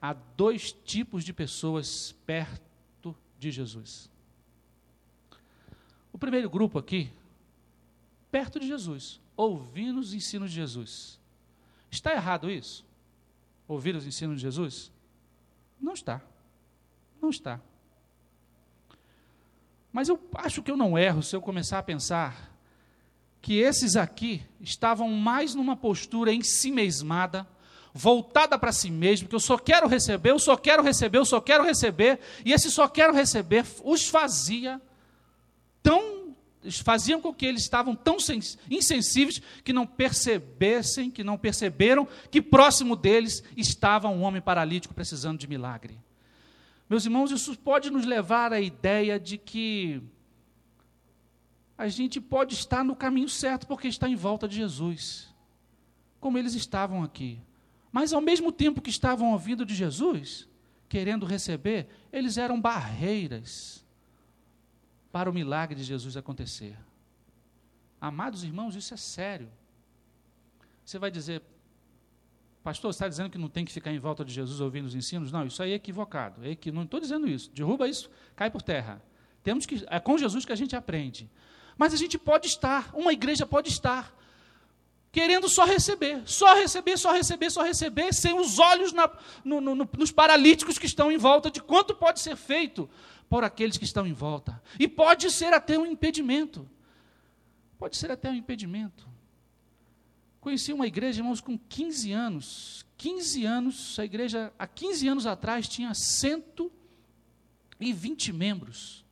[0.01, 4.10] há dois tipos de pessoas perto de Jesus.
[6.12, 7.12] O primeiro grupo aqui,
[8.31, 11.19] perto de Jesus, ouvindo os ensinos de Jesus.
[11.91, 12.86] Está errado isso?
[13.67, 14.91] Ouvir os ensinos de Jesus?
[15.80, 16.21] Não está.
[17.21, 17.60] Não está.
[19.91, 22.52] Mas eu acho que eu não erro se eu começar a pensar
[23.41, 27.48] que esses aqui estavam mais numa postura em si mesmada,
[27.93, 31.39] voltada para si mesmo, que eu só quero receber, eu só quero receber, eu só
[31.39, 34.82] quero receber, e esse só quero receber os fazia
[35.82, 36.14] tão
[36.71, 38.17] faziam com que eles estavam tão
[38.69, 45.39] insensíveis que não percebessem, que não perceberam que próximo deles estava um homem paralítico precisando
[45.39, 45.99] de milagre.
[46.89, 50.01] Meus irmãos, isso pode nos levar à ideia de que
[51.78, 55.34] a gente pode estar no caminho certo porque está em volta de Jesus,
[56.19, 57.39] como eles estavam aqui.
[57.91, 60.47] Mas ao mesmo tempo que estavam ouvindo de Jesus,
[60.89, 63.85] querendo receber, eles eram barreiras
[65.15, 66.78] para o milagre de Jesus acontecer.
[68.01, 69.49] Amados irmãos, isso é sério.
[70.84, 71.41] Você vai dizer,
[72.62, 74.93] pastor, você está dizendo que não tem que ficar em volta de Jesus ouvindo os
[74.93, 75.32] ensinos?
[75.32, 76.43] Não, isso aí é equivocado.
[76.43, 76.69] É equi...
[76.69, 77.49] Não estou dizendo isso.
[77.51, 79.01] Derruba isso, cai por terra.
[79.41, 81.32] Temos que, é com Jesus que a gente aprende.
[81.78, 84.13] Mas a gente pode estar, uma igreja pode estar,
[85.13, 89.10] querendo só receber, só receber, só receber, só receber, sem os olhos na,
[89.45, 92.89] no, no, nos paralíticos que estão em volta, de quanto pode ser feito
[93.29, 94.61] por aqueles que estão em volta.
[94.79, 96.69] E pode ser até um impedimento.
[97.77, 99.05] Pode ser até um impedimento.
[100.39, 102.85] Conheci uma igreja, irmãos, com 15 anos.
[102.97, 109.03] 15 anos, a igreja, há 15 anos atrás, tinha 120 membros.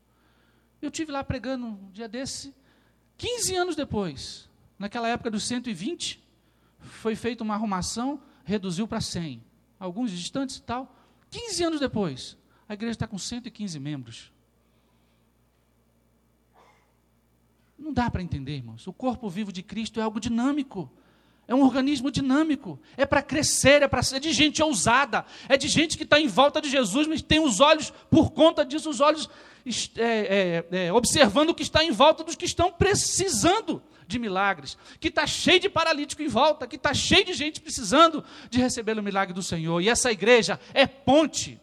[0.81, 2.53] Eu tive lá pregando um dia desse,
[3.17, 4.47] 15 anos depois,
[4.77, 6.21] naquela época dos 120,
[6.79, 9.43] foi feita uma arrumação, reduziu para 100.
[9.79, 10.95] Alguns distantes e tal.
[11.29, 14.31] 15 anos depois, a igreja está com 115 membros.
[17.77, 18.87] Não dá para entender, irmãos.
[18.87, 20.89] O corpo vivo de Cristo é algo dinâmico.
[21.47, 22.79] É um organismo dinâmico.
[22.95, 25.25] É para crescer, é para ser de gente ousada.
[25.49, 28.65] É de gente que está em volta de Jesus, mas tem os olhos, por conta
[28.65, 29.29] disso, os olhos
[29.97, 34.77] é, é, é, observando o que está em volta dos que estão precisando de milagres,
[34.99, 38.97] que está cheio de paralítico em volta, que está cheio de gente precisando de receber
[38.97, 39.81] o milagre do Senhor.
[39.81, 41.59] E essa igreja é ponte,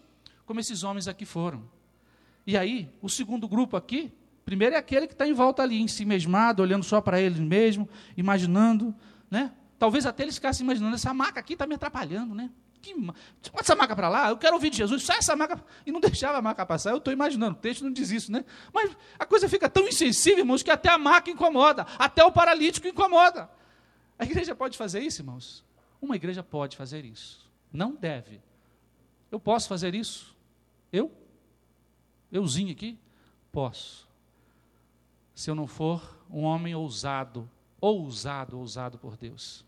[0.50, 1.62] como esses homens aqui foram.
[2.44, 4.12] E aí, o segundo grupo aqui,
[4.44, 7.40] primeiro é aquele que está em volta ali, em si mesmado, olhando só para ele
[7.40, 8.92] mesmo, imaginando,
[9.30, 9.52] né?
[9.78, 12.50] Talvez até eles ficassem imaginando, essa maca aqui está me atrapalhando, né?
[12.82, 15.62] Que, bota essa maca para lá, eu quero ouvir de Jesus, sai essa maca.
[15.86, 16.90] E não deixava a maca passar.
[16.90, 18.44] Eu estou imaginando, o texto não diz isso, né?
[18.74, 22.88] Mas a coisa fica tão insensível, irmãos, que até a maca incomoda, até o paralítico
[22.88, 23.48] incomoda.
[24.18, 25.64] A igreja pode fazer isso, irmãos?
[26.02, 27.48] Uma igreja pode fazer isso.
[27.72, 28.40] Não deve.
[29.30, 30.39] Eu posso fazer isso?
[30.92, 31.12] Eu?
[32.30, 32.98] Euzinho aqui?
[33.52, 34.08] Posso.
[35.34, 37.48] Se eu não for um homem ousado,
[37.80, 39.64] ousado, ousado por Deus.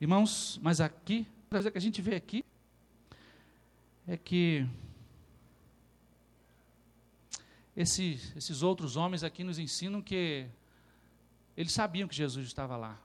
[0.00, 2.44] Irmãos, mas aqui, o que a gente vê aqui
[4.06, 4.66] é que
[7.76, 10.46] esses, esses outros homens aqui nos ensinam que
[11.56, 12.98] eles sabiam que Jesus estava lá.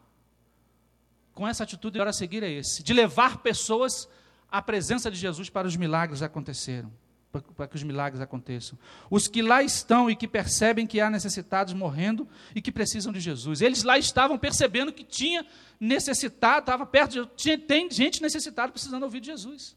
[1.33, 4.07] Com essa atitude, agora a seguir é esse: de levar pessoas
[4.49, 6.91] à presença de Jesus para os milagres acontecerem
[7.55, 8.77] para que os milagres aconteçam.
[9.09, 13.19] Os que lá estão e que percebem que há necessitados morrendo e que precisam de
[13.19, 13.61] Jesus.
[13.61, 15.45] Eles lá estavam percebendo que tinha
[15.79, 19.75] necessitado, estava perto de tinha, tem gente necessitada precisando ouvir de Jesus.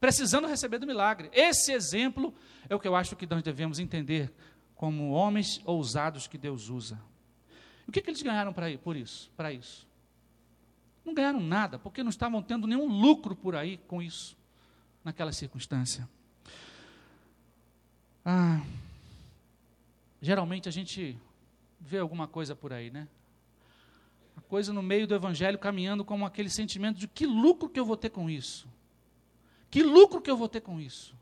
[0.00, 1.30] Precisando receber do milagre.
[1.32, 2.34] Esse exemplo
[2.68, 4.32] é o que eu acho que nós devemos entender
[4.74, 7.00] como homens ousados que Deus usa.
[7.86, 9.30] O que, que eles ganharam para por isso?
[9.36, 9.86] Para isso?
[11.04, 14.36] Não ganharam nada, porque não estavam tendo nenhum lucro por aí com isso,
[15.04, 16.08] naquela circunstância.
[18.24, 18.62] Ah,
[20.20, 21.18] geralmente a gente
[21.78, 23.06] vê alguma coisa por aí, né?
[24.36, 27.84] A coisa no meio do evangelho caminhando como aquele sentimento de que lucro que eu
[27.84, 28.66] vou ter com isso?
[29.70, 31.14] Que lucro que eu vou ter com isso?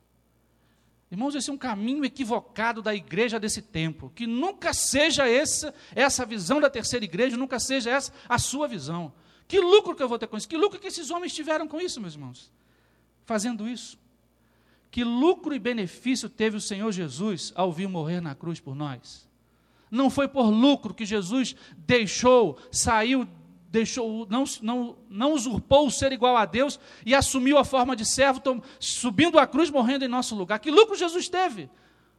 [1.10, 4.10] Irmãos, esse é um caminho equivocado da igreja desse tempo.
[4.14, 9.12] Que nunca seja essa, essa visão da terceira igreja, nunca seja essa a sua visão.
[9.46, 10.48] Que lucro que eu vou ter com isso?
[10.48, 12.50] Que lucro que esses homens tiveram com isso, meus irmãos?
[13.24, 13.98] Fazendo isso.
[14.90, 19.28] Que lucro e benefício teve o Senhor Jesus ao vir morrer na cruz por nós?
[19.90, 23.26] Não foi por lucro que Jesus deixou, saiu,
[23.68, 28.04] deixou, não, não, não usurpou o ser igual a Deus e assumiu a forma de
[28.04, 28.40] servo,
[28.78, 30.58] subindo a cruz, morrendo em nosso lugar.
[30.58, 31.70] Que lucro Jesus teve?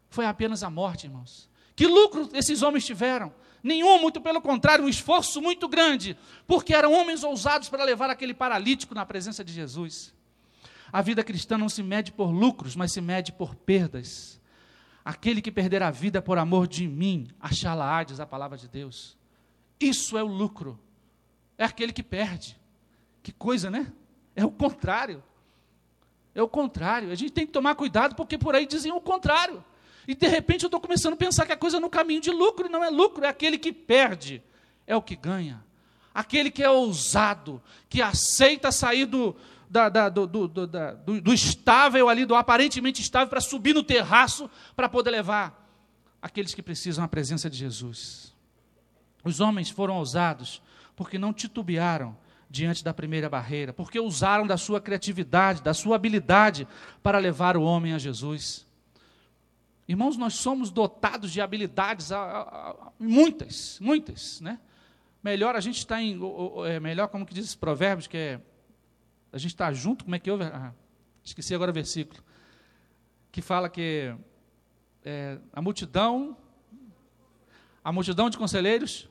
[0.09, 1.49] Foi apenas a morte, irmãos.
[1.75, 3.31] Que lucro esses homens tiveram?
[3.63, 8.33] Nenhum, muito pelo contrário, um esforço muito grande, porque eram homens ousados para levar aquele
[8.33, 10.13] paralítico na presença de Jesus.
[10.91, 14.39] A vida cristã não se mede por lucros, mas se mede por perdas.
[15.03, 19.17] Aquele que perder a vida por amor de mim, achá-la-á, diz a palavra de Deus.
[19.79, 20.77] Isso é o lucro.
[21.57, 22.59] É aquele que perde.
[23.21, 23.91] Que coisa, né?
[24.35, 25.23] É o contrário.
[26.35, 27.11] É o contrário.
[27.11, 29.63] A gente tem que tomar cuidado porque por aí dizem o contrário.
[30.07, 32.31] E de repente eu estou começando a pensar que a coisa é no caminho de
[32.31, 34.43] lucro, não é lucro, é aquele que perde,
[34.85, 35.63] é o que ganha.
[36.13, 39.35] Aquele que é ousado, que aceita sair do,
[39.69, 44.49] da, da, do, do, do, do estável ali, do aparentemente estável, para subir no terraço,
[44.75, 45.67] para poder levar
[46.21, 48.33] aqueles que precisam a presença de Jesus.
[49.23, 50.61] Os homens foram ousados
[50.95, 52.15] porque não titubearam
[52.49, 56.67] diante da primeira barreira, porque usaram da sua criatividade, da sua habilidade
[57.01, 58.67] para levar o homem a Jesus.
[59.87, 62.09] Irmãos, nós somos dotados de habilidades,
[62.97, 64.59] muitas, muitas, né?
[65.21, 66.19] Melhor a gente está em,
[66.67, 68.41] é melhor como que diz os provérbios, que é
[69.33, 70.37] a gente está junto, como é que eu.
[70.41, 70.71] Ah,
[71.23, 72.23] esqueci agora o versículo.
[73.31, 74.15] Que fala que
[75.03, 76.37] é, a multidão,
[77.83, 79.09] a multidão de conselheiros,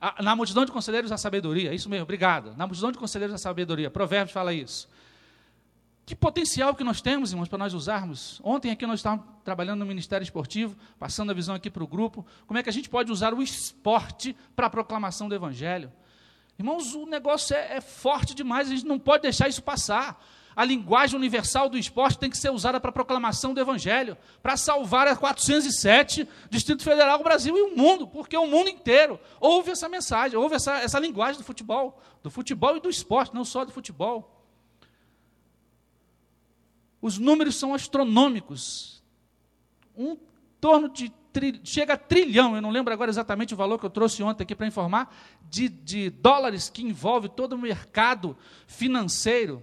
[0.00, 2.56] a, na multidão de conselheiros a sabedoria, é isso mesmo, obrigado.
[2.56, 4.88] Na multidão de conselheiros a sabedoria, Provérbios fala isso.
[6.06, 8.38] Que potencial que nós temos, irmãos, para nós usarmos.
[8.44, 12.26] Ontem aqui nós estávamos trabalhando no Ministério Esportivo, passando a visão aqui para o grupo,
[12.46, 15.90] como é que a gente pode usar o esporte para a proclamação do Evangelho.
[16.58, 20.22] Irmãos, o negócio é, é, forte demais, a gente não pode deixar isso passar.
[20.54, 24.58] A linguagem universal do esporte tem que ser usada para a proclamação do Evangelho, para
[24.58, 29.70] salvar a 407, Distrito Federal, o Brasil e o mundo, porque o mundo inteiro ouve
[29.70, 33.64] essa mensagem, ouve essa, essa linguagem do futebol, do futebol e do esporte, não só
[33.64, 34.33] do futebol.
[37.04, 39.02] Os números são astronômicos.
[39.94, 40.16] Um
[40.58, 41.12] torno de
[41.62, 44.54] chega a trilhão, eu não lembro agora exatamente o valor que eu trouxe ontem aqui
[44.54, 45.14] para informar,
[45.50, 48.34] de, de dólares que envolve todo o mercado
[48.66, 49.62] financeiro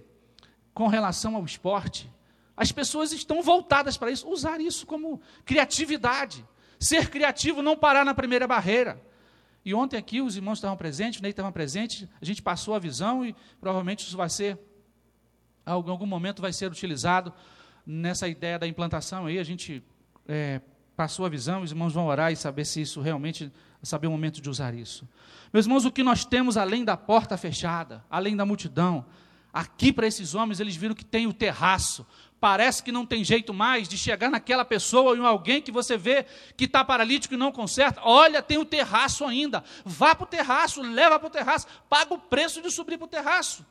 [0.72, 2.08] com relação ao esporte.
[2.56, 6.46] As pessoas estão voltadas para isso, usar isso como criatividade.
[6.78, 9.04] Ser criativo, não parar na primeira barreira.
[9.64, 12.78] E ontem aqui os irmãos estavam presentes, o Ney estava presente, a gente passou a
[12.78, 14.60] visão e provavelmente isso vai ser,
[15.66, 17.32] em algum momento vai ser utilizado
[17.86, 19.82] nessa ideia da implantação aí, a gente
[20.26, 20.60] é,
[20.96, 24.40] passou a visão, os irmãos vão orar e saber se isso realmente, saber o momento
[24.40, 25.08] de usar isso.
[25.52, 29.04] Meus irmãos, o que nós temos além da porta fechada, além da multidão,
[29.52, 32.06] aqui para esses homens, eles viram que tem o terraço.
[32.40, 35.96] Parece que não tem jeito mais de chegar naquela pessoa ou em alguém que você
[35.96, 38.00] vê que está paralítico e não conserta.
[38.02, 39.62] Olha, tem o terraço ainda.
[39.84, 43.08] Vá para o terraço, leva para o terraço, paga o preço de subir para o
[43.08, 43.64] terraço,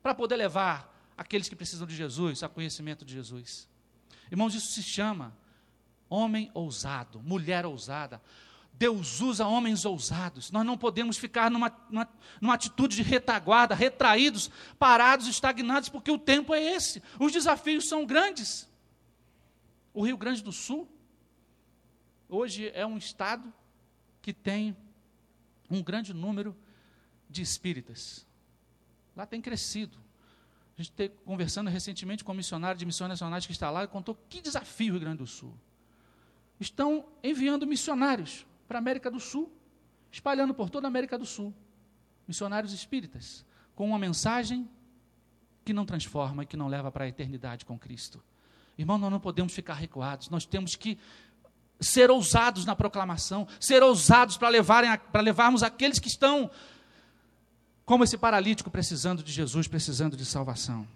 [0.00, 3.68] para poder levar aqueles que precisam de Jesus a conhecimento de Jesus.
[4.30, 5.36] Irmãos, isso se chama
[6.08, 8.20] homem ousado, mulher ousada.
[8.72, 10.50] Deus usa homens ousados.
[10.50, 12.08] Nós não podemos ficar numa, numa,
[12.40, 17.00] numa, atitude de retaguarda, retraídos, parados, estagnados, porque o tempo é esse.
[17.20, 18.68] Os desafios são grandes.
[19.92, 20.88] O Rio Grande do Sul,
[22.28, 23.52] hoje é um estado
[24.20, 24.76] que tem
[25.70, 26.56] um grande número
[27.30, 28.26] de espíritas.
[29.14, 30.03] Lá tem crescido.
[30.76, 33.86] A gente tem conversando recentemente com um missionário de missões nacionais que está lá e
[33.86, 35.54] contou que desafio o Rio Grande do Sul
[36.58, 39.52] estão enviando missionários para a América do Sul,
[40.10, 41.54] espalhando por toda a América do Sul.
[42.26, 44.68] Missionários espíritas, com uma mensagem
[45.64, 48.22] que não transforma e que não leva para a eternidade com Cristo.
[48.78, 50.98] Irmão, nós não podemos ficar recuados, nós temos que
[51.80, 54.50] ser ousados na proclamação, ser ousados para
[54.98, 56.50] para levarmos aqueles que estão
[57.84, 60.86] como esse paralítico precisando de Jesus, precisando de salvação.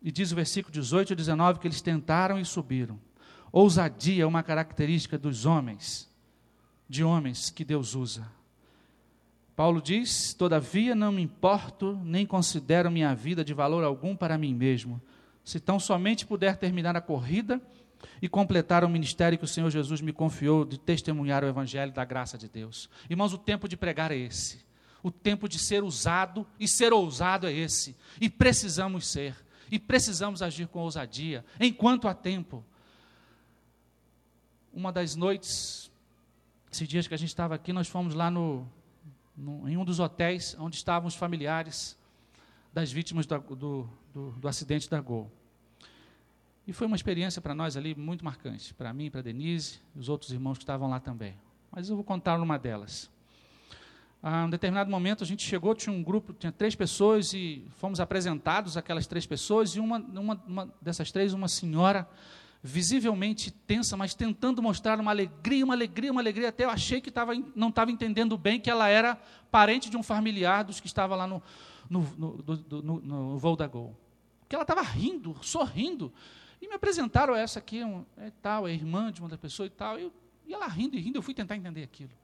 [0.00, 2.98] E diz o versículo 18 e 19 que eles tentaram e subiram
[3.52, 6.10] Ousadia é uma característica dos homens,
[6.88, 8.26] de homens que Deus usa.
[9.54, 14.54] Paulo diz: Todavia não me importo, nem considero minha vida de valor algum para mim
[14.54, 15.00] mesmo,
[15.44, 17.60] se tão somente puder terminar a corrida
[18.22, 22.06] e completar o ministério que o Senhor Jesus me confiou de testemunhar o Evangelho da
[22.06, 22.88] graça de Deus.
[23.10, 24.64] Irmãos, o tempo de pregar é esse.
[25.02, 27.96] O tempo de ser usado e ser ousado é esse.
[28.20, 29.36] E precisamos ser.
[29.70, 32.64] E precisamos agir com ousadia, enquanto há tempo
[34.72, 35.90] uma das noites,
[36.70, 38.66] esses dias que a gente estava aqui, nós fomos lá no,
[39.36, 41.98] no, em um dos hotéis onde estavam os familiares
[42.72, 45.30] das vítimas do, do, do, acidente da Gol.
[46.66, 50.08] E foi uma experiência para nós ali muito marcante, para mim, para Denise e os
[50.08, 51.36] outros irmãos que estavam lá também.
[51.70, 53.10] Mas eu vou contar uma delas.
[54.22, 57.98] A um determinado momento a gente chegou, tinha um grupo, tinha três pessoas e fomos
[57.98, 62.08] apresentados aquelas três pessoas e uma, uma, uma dessas três, uma senhora
[62.62, 66.50] visivelmente tensa, mas tentando mostrar uma alegria, uma alegria, uma alegria.
[66.50, 69.18] Até eu achei que tava, não estava entendendo bem que ela era
[69.50, 71.42] parente de um familiar dos que estava lá no,
[71.90, 73.98] no, no, no, no voo da Gol.
[74.38, 76.12] Porque ela estava rindo, sorrindo.
[76.60, 79.72] E me apresentaram essa aqui, um, é tal, é irmã de uma das pessoas e
[79.72, 79.98] tal.
[79.98, 80.12] E
[80.48, 82.21] ela rindo e rindo, eu fui tentar entender aquilo.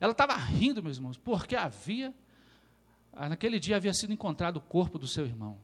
[0.00, 2.12] Ela estava rindo, meus irmãos, porque havia,
[3.28, 5.58] naquele dia havia sido encontrado o corpo do seu irmão.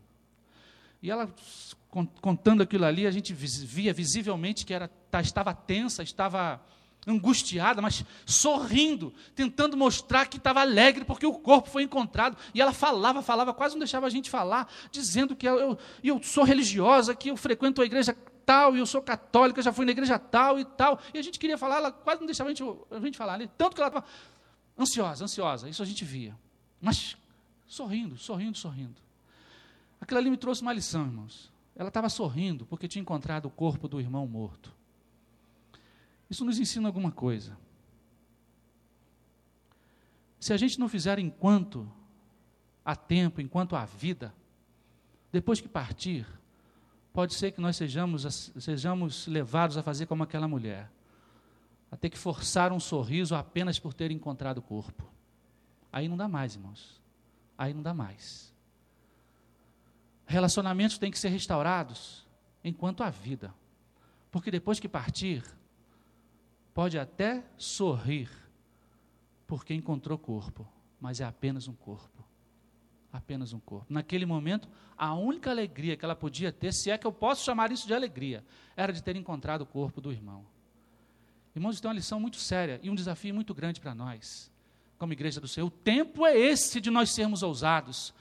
[1.03, 1.33] E ela
[2.21, 6.61] contando aquilo ali, a gente via visivelmente que era, tá, estava tensa, estava
[7.07, 12.37] angustiada, mas sorrindo, tentando mostrar que estava alegre porque o corpo foi encontrado.
[12.55, 16.23] E ela falava, falava, quase não deixava a gente falar, dizendo que eu, eu, eu
[16.23, 18.17] sou religiosa, que eu frequento a igreja
[18.51, 20.99] tal, e eu sou católica, já fui na igreja tal e tal.
[21.15, 23.49] E a gente queria falar, ela quase não deixava a gente, a gente falar, né?
[23.57, 24.05] tanto que ela estava
[24.77, 26.37] ansiosa, ansiosa, isso a gente via.
[26.81, 27.17] Mas
[27.65, 29.01] sorrindo, sorrindo, sorrindo.
[30.01, 31.53] Aquilo ali me trouxe uma lição, irmãos.
[31.77, 34.75] Ela estava sorrindo porque tinha encontrado o corpo do irmão morto.
[36.29, 37.57] Isso nos ensina alguma coisa.
[40.41, 41.89] Se a gente não fizer enquanto
[42.85, 44.35] há tempo, enquanto há vida,
[45.31, 46.27] depois que partir,
[47.13, 50.91] pode ser que nós sejamos, sejamos levados a fazer como aquela mulher,
[51.91, 55.11] a ter que forçar um sorriso apenas por ter encontrado o corpo.
[55.93, 57.01] Aí não dá mais, irmãos.
[57.59, 58.55] Aí não dá mais.
[60.27, 62.27] Relacionamentos têm que ser restaurados
[62.63, 63.53] enquanto há vida.
[64.31, 65.45] Porque depois que partir,
[66.73, 68.31] pode até sorrir,
[69.47, 70.67] porque encontrou corpo,
[71.01, 72.25] mas é apenas um corpo.
[73.13, 73.87] Apenas um corpo.
[73.89, 77.73] Naquele momento, a única alegria que ela podia ter, se é que eu posso chamar
[77.73, 78.45] isso de alegria,
[78.77, 80.45] era de ter encontrado o corpo do irmão.
[81.55, 84.51] Irmãos, isso é uma lição muito séria e um desafio muito grande para nós,
[84.97, 85.67] como igreja do Senhor.
[85.67, 88.15] O tempo é esse de nós sermos ousados,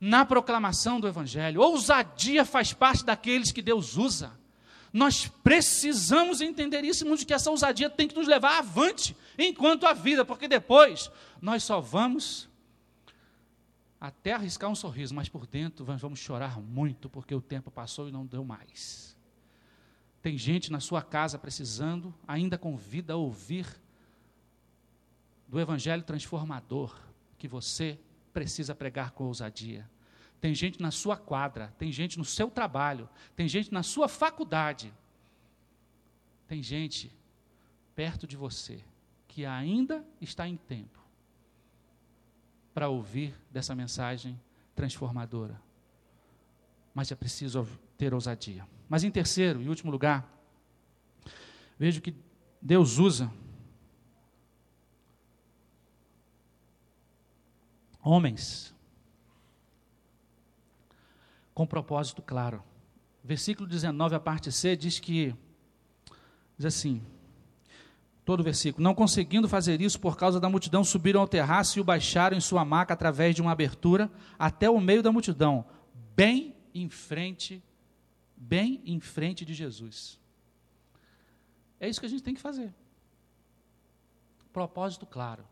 [0.00, 1.60] na proclamação do Evangelho.
[1.60, 4.32] Ousadia faz parte daqueles que Deus usa.
[4.92, 9.92] Nós precisamos entender isso, de que essa ousadia tem que nos levar avante enquanto a
[9.92, 11.10] vida, porque depois
[11.40, 12.47] nós só vamos
[14.00, 18.12] até arriscar um sorriso, mas por dentro vamos chorar muito, porque o tempo passou e
[18.12, 19.16] não deu mais.
[20.22, 23.66] Tem gente na sua casa precisando, ainda com vida, ouvir
[25.48, 26.96] do Evangelho transformador
[27.36, 27.98] que você
[28.32, 29.88] precisa pregar com ousadia.
[30.40, 34.92] Tem gente na sua quadra, tem gente no seu trabalho, tem gente na sua faculdade.
[36.46, 37.12] Tem gente
[37.94, 38.84] perto de você
[39.26, 41.07] que ainda está em tempo
[42.78, 44.40] para ouvir dessa mensagem
[44.72, 45.60] transformadora.
[46.94, 48.64] Mas é preciso ter ousadia.
[48.88, 50.32] Mas em terceiro e último lugar,
[51.76, 52.14] vejo que
[52.62, 53.32] Deus usa
[58.00, 58.72] homens
[61.52, 62.62] com propósito claro.
[63.24, 65.34] Versículo 19, a parte C, diz que,
[66.56, 67.04] diz assim,
[68.28, 71.80] todo o versículo, não conseguindo fazer isso por causa da multidão, subiram ao terraço e
[71.80, 75.64] o baixaram em sua maca através de uma abertura até o meio da multidão,
[76.14, 77.64] bem em frente,
[78.36, 80.20] bem em frente de Jesus.
[81.80, 82.70] É isso que a gente tem que fazer.
[84.52, 85.48] Propósito claro.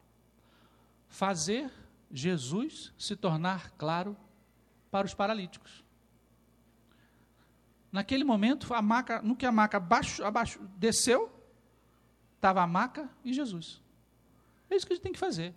[1.08, 1.72] Fazer
[2.12, 4.14] Jesus se tornar claro
[4.90, 5.82] para os paralíticos.
[7.90, 11.35] Naquele momento, a maca, no que a maca abaixo, abaixo desceu,
[12.46, 13.82] estava a maca e Jesus.
[14.70, 15.52] É isso que a gente tem que fazer.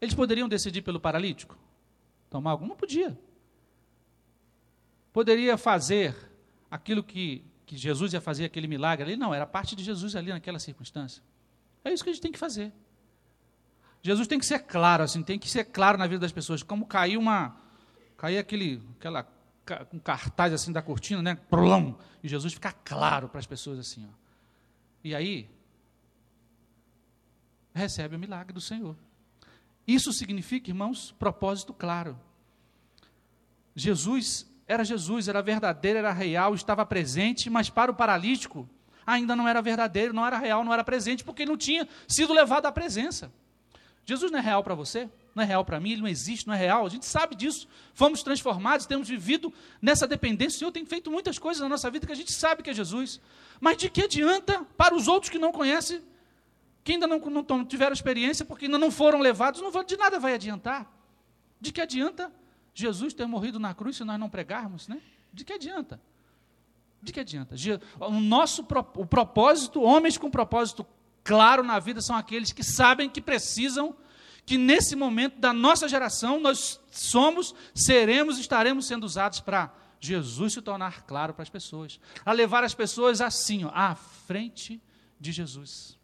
[0.00, 1.58] Eles poderiam decidir pelo paralítico?
[2.30, 2.66] Tomar algum?
[2.66, 3.18] Não podia.
[5.12, 6.14] Poderia fazer
[6.70, 9.16] aquilo que, que Jesus ia fazer, aquele milagre ali?
[9.16, 11.22] Não, era parte de Jesus ali naquela circunstância.
[11.84, 12.72] É isso que a gente tem que fazer.
[14.00, 16.62] Jesus tem que ser claro, assim, tem que ser claro na vida das pessoas.
[16.62, 17.56] Como caiu uma.
[18.16, 19.26] Caiu aquele, aquela
[19.90, 21.34] com cartaz assim da cortina, né?
[21.34, 24.06] Prolão, e Jesus fica claro para as pessoas assim.
[24.08, 24.14] Ó.
[25.02, 25.50] E aí,
[27.78, 28.96] recebe o milagre do Senhor.
[29.86, 32.18] Isso significa, irmãos, propósito claro.
[33.74, 38.68] Jesus era Jesus, era verdadeiro, era real, estava presente, mas para o paralítico
[39.06, 42.34] ainda não era verdadeiro, não era real, não era presente, porque ele não tinha sido
[42.34, 43.32] levado à presença.
[44.04, 45.08] Jesus não é real para você?
[45.34, 45.92] Não é real para mim?
[45.92, 46.84] Ele não existe, não é real?
[46.84, 47.68] A gente sabe disso.
[47.94, 50.56] Fomos transformados, temos vivido nessa dependência.
[50.56, 52.74] O Senhor tem feito muitas coisas na nossa vida que a gente sabe que é
[52.74, 53.20] Jesus.
[53.60, 56.02] Mas de que adianta para os outros que não conhecem
[56.88, 60.32] que ainda não, não tiveram experiência, porque ainda não foram levados, não de nada vai
[60.32, 60.90] adiantar.
[61.60, 62.32] De que adianta
[62.72, 64.98] Jesus ter morrido na cruz se nós não pregarmos, né?
[65.30, 66.00] De que adianta?
[67.02, 67.54] De que adianta?
[68.00, 70.86] O nosso o propósito, homens com propósito
[71.22, 73.94] claro na vida são aqueles que sabem que precisam,
[74.46, 79.70] que nesse momento da nossa geração nós somos, seremos, estaremos sendo usados para
[80.00, 84.80] Jesus se tornar claro para as pessoas, a levar as pessoas assim, ó, à frente
[85.20, 85.97] de Jesus.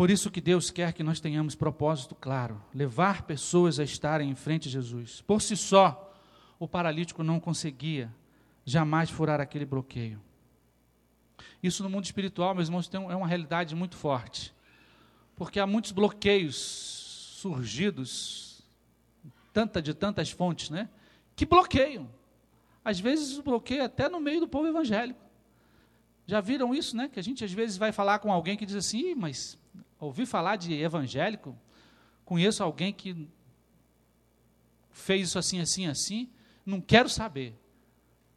[0.00, 4.34] Por isso que Deus quer que nós tenhamos propósito claro, levar pessoas a estarem em
[4.34, 5.20] frente de Jesus.
[5.20, 6.16] Por si só,
[6.58, 8.10] o paralítico não conseguia
[8.64, 10.18] jamais furar aquele bloqueio.
[11.62, 14.54] Isso no mundo espiritual, meus irmãos, tem, é uma realidade muito forte.
[15.36, 18.62] Porque há muitos bloqueios surgidos
[19.52, 20.88] tanta, de tantas fontes, né?
[21.36, 22.08] Que bloqueiam.
[22.82, 25.20] Às vezes o bloqueio é até no meio do povo evangélico.
[26.26, 27.10] Já viram isso, né?
[27.12, 29.59] Que a gente às vezes vai falar com alguém que diz assim, mas
[30.00, 31.56] ouvi falar de evangélico,
[32.24, 33.28] conheço alguém que
[34.90, 36.28] fez isso assim, assim, assim,
[36.64, 37.54] não quero saber.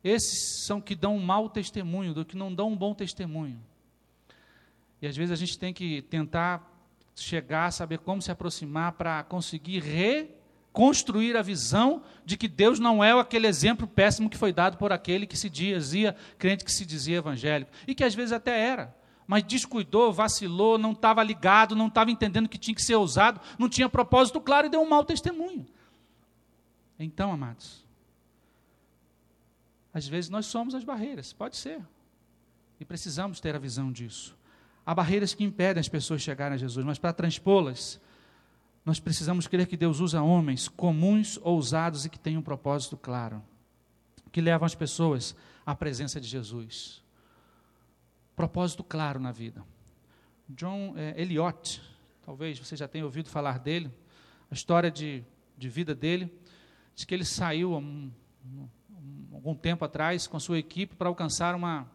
[0.03, 3.59] Esses são que dão um mau testemunho, do que não dão um bom testemunho.
[5.01, 6.69] E às vezes a gente tem que tentar
[7.15, 13.17] chegar, saber como se aproximar para conseguir reconstruir a visão de que Deus não é
[13.17, 17.17] aquele exemplo péssimo que foi dado por aquele que se dizia crente que se dizia
[17.17, 18.95] evangélico e que às vezes até era,
[19.27, 23.69] mas descuidou, vacilou, não estava ligado, não estava entendendo que tinha que ser usado, não
[23.69, 25.65] tinha propósito claro e deu um mau testemunho.
[26.99, 27.83] Então, amados,
[29.93, 31.81] às vezes nós somos as barreiras, pode ser.
[32.79, 34.35] E precisamos ter a visão disso.
[34.85, 38.01] Há barreiras que impedem as pessoas chegarem a Jesus, mas para transpô-las,
[38.83, 43.41] nós precisamos crer que Deus usa homens comuns, ousados e que têm um propósito claro,
[44.31, 47.02] que levam as pessoas à presença de Jesus.
[48.35, 49.63] Propósito claro na vida.
[50.49, 51.81] John é, Eliot,
[52.25, 53.91] talvez você já tenha ouvido falar dele,
[54.49, 55.23] a história de,
[55.57, 56.31] de vida dele,
[56.95, 58.11] diz que ele saiu um,
[59.31, 61.87] algum tempo atrás com a sua equipe para alcançar uma,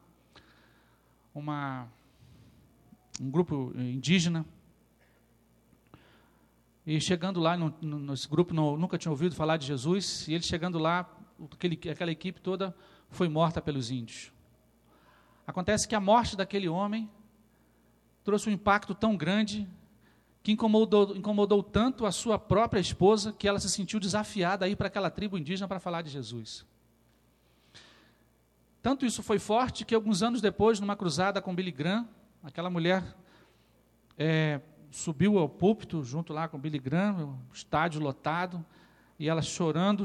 [1.35, 1.89] uma,
[3.21, 4.47] um grupo indígena.
[6.87, 10.45] E chegando lá, no, nesse grupo não, nunca tinha ouvido falar de Jesus, e ele
[10.45, 11.09] chegando lá,
[11.53, 12.75] aquele, aquela equipe toda
[13.11, 14.33] foi morta pelos índios.
[15.49, 17.09] Acontece que a morte daquele homem
[18.23, 19.67] trouxe um impacto tão grande
[20.43, 24.77] que incomodou, incomodou tanto a sua própria esposa que ela se sentiu desafiada a ir
[24.77, 26.67] para aquela tribo indígena para falar de Jesus.
[28.83, 32.07] Tanto isso foi forte que alguns anos depois, numa cruzada com Billy Graham,
[32.43, 33.03] aquela mulher
[34.19, 38.63] é, subiu ao púlpito junto lá com Billy Graham, estádio lotado,
[39.19, 40.05] e ela chorando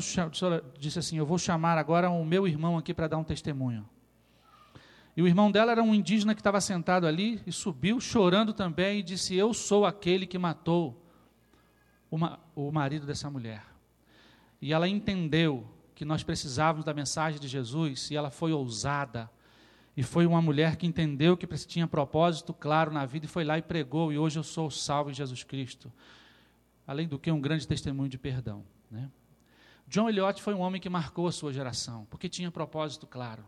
[0.79, 3.85] disse assim: Eu vou chamar agora o meu irmão aqui para dar um testemunho.
[5.16, 8.99] E o irmão dela era um indígena que estava sentado ali e subiu chorando também
[8.99, 10.99] e disse: Eu sou aquele que matou
[12.55, 13.64] o marido dessa mulher.
[14.61, 19.30] E ela entendeu que nós precisávamos da mensagem de Jesus e ela foi ousada.
[19.95, 23.57] E foi uma mulher que entendeu que tinha propósito claro na vida e foi lá
[23.57, 24.11] e pregou.
[24.11, 25.91] E hoje eu sou salvo em Jesus Cristo.
[26.88, 28.64] Além do que, um grande testemunho de perdão.
[28.89, 29.09] Né?
[29.88, 33.45] John Eliot foi um homem que marcou a sua geração, porque tinha propósito claro.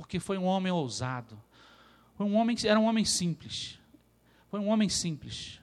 [0.00, 1.38] Porque foi um homem ousado.
[2.14, 3.78] Foi um homem, era um homem simples.
[4.48, 5.60] Foi um homem simples.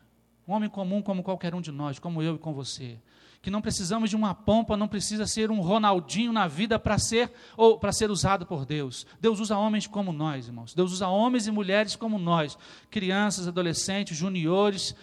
[0.47, 2.99] Um homem comum como qualquer um de nós, como eu e com você
[3.41, 7.31] que não precisamos de uma pompa, não precisa ser um Ronaldinho na vida para ser
[7.55, 9.07] ou para ser usado por Deus.
[9.21, 10.73] Deus usa homens como nós, irmãos.
[10.73, 12.57] Deus usa homens e mulheres como nós,
[12.91, 14.93] crianças, adolescentes, juniores,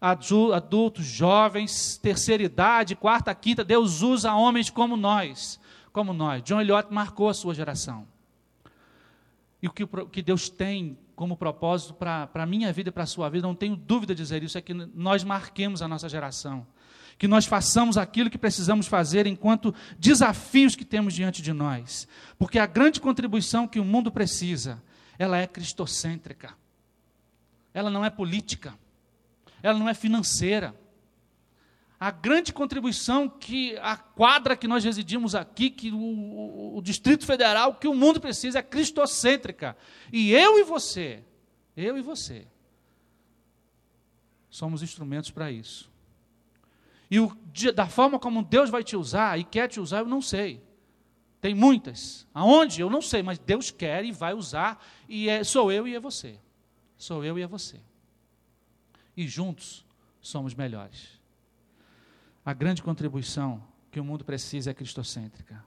[0.00, 3.64] adultos, jovens, terceira idade, quarta, quinta.
[3.64, 5.58] Deus usa homens como nós,
[5.90, 6.42] como nós.
[6.42, 8.06] John Eliot marcou a sua geração.
[9.64, 13.06] E o que, que Deus tem como propósito para a minha vida e para a
[13.06, 16.66] sua vida, não tenho dúvida de dizer isso, é que nós marquemos a nossa geração
[17.16, 22.08] que nós façamos aquilo que precisamos fazer enquanto desafios que temos diante de nós.
[22.36, 24.82] Porque a grande contribuição que o mundo precisa,
[25.16, 26.52] ela é cristocêntrica.
[27.72, 28.74] Ela não é política.
[29.62, 30.74] Ela não é financeira.
[32.04, 37.76] A grande contribuição que a quadra que nós residimos aqui, que o, o, Distrito Federal,
[37.76, 39.74] que o mundo precisa é cristocêntrica.
[40.12, 41.24] E eu e você,
[41.74, 42.46] eu e você,
[44.50, 45.90] somos instrumentos para isso.
[47.10, 47.34] E o,
[47.74, 50.62] da forma como Deus vai te usar e quer te usar, eu não sei.
[51.40, 52.26] Tem muitas.
[52.34, 52.82] Aonde?
[52.82, 54.78] Eu não sei, mas Deus quer e vai usar.
[55.08, 56.38] E é, sou eu e é você.
[56.98, 57.80] Sou eu e é você.
[59.16, 59.86] E juntos
[60.20, 61.13] somos melhores.
[62.44, 65.64] A grande contribuição que o mundo precisa é cristocêntrica.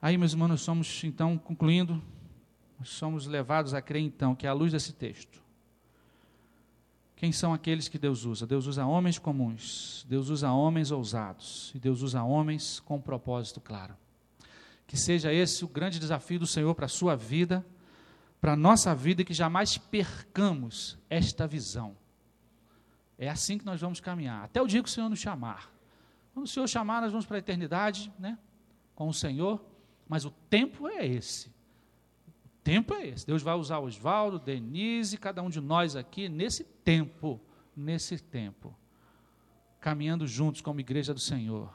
[0.00, 2.02] Aí, meus irmãos, nós somos, então, concluindo,
[2.84, 5.42] somos levados a crer então que, à luz desse texto,
[7.16, 8.46] quem são aqueles que Deus usa?
[8.46, 13.58] Deus usa homens comuns, Deus usa homens ousados, e Deus usa homens com um propósito
[13.58, 13.96] claro.
[14.86, 17.64] Que seja esse o grande desafio do Senhor para a sua vida,
[18.38, 21.96] para a nossa vida, que jamais percamos esta visão.
[23.18, 25.72] É assim que nós vamos caminhar, até o dia que o Senhor nos chamar.
[26.34, 28.38] Quando o Senhor chamar, nós vamos para a eternidade, né?
[28.94, 29.64] Com o Senhor,
[30.08, 31.54] mas o tempo é esse
[32.66, 33.24] tempo é esse.
[33.24, 37.40] Deus vai usar Oswaldo, Denise, cada um de nós aqui nesse tempo,
[37.76, 38.76] nesse tempo,
[39.80, 41.72] caminhando juntos como igreja do Senhor.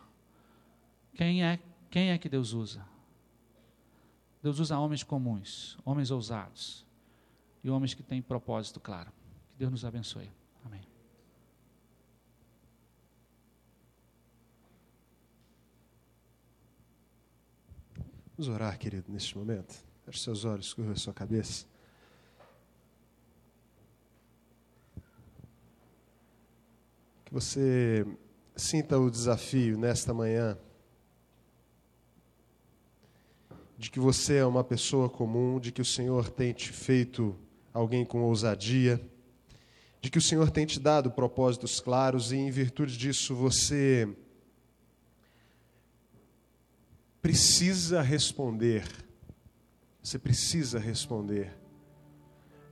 [1.13, 1.57] Quem é,
[1.89, 2.85] quem é que Deus usa?
[4.43, 6.85] Deus usa homens comuns, homens ousados
[7.63, 9.13] e homens que têm propósito claro.
[9.47, 10.29] Que Deus nos abençoe.
[10.65, 10.81] Amém.
[18.41, 19.71] Vamos orar, querido, neste momento.
[20.03, 21.63] Feche seus olhos, curva sua cabeça.
[27.23, 28.03] Que você
[28.55, 30.57] sinta o desafio nesta manhã
[33.77, 37.37] de que você é uma pessoa comum, de que o Senhor tem te feito
[37.71, 38.99] alguém com ousadia,
[40.01, 44.09] de que o Senhor tem te dado propósitos claros e, em virtude disso, você
[47.21, 48.83] precisa responder
[50.03, 51.55] você precisa responder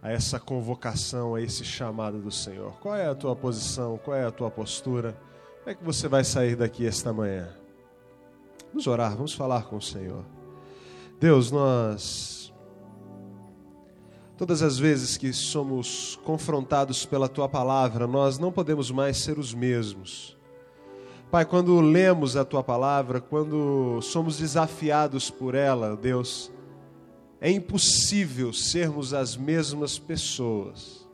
[0.02, 2.74] a essa convocação, a esse chamado do Senhor.
[2.80, 4.00] Qual é a tua posição?
[4.04, 5.16] Qual é a tua postura?
[5.60, 7.50] Como é que você vai sair daqui esta manhã?
[8.70, 10.26] Vamos orar, vamos falar com o Senhor.
[11.20, 12.52] Deus, nós.
[14.36, 19.54] Todas as vezes que somos confrontados pela tua palavra, nós não podemos mais ser os
[19.54, 20.36] mesmos.
[21.32, 26.52] Pai, quando lemos a tua palavra, quando somos desafiados por ela, Deus,
[27.40, 31.08] é impossível sermos as mesmas pessoas.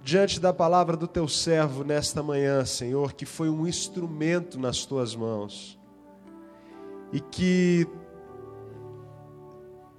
[0.00, 5.16] Diante da palavra do teu servo nesta manhã, Senhor, que foi um instrumento nas tuas
[5.16, 5.76] mãos
[7.12, 7.88] e que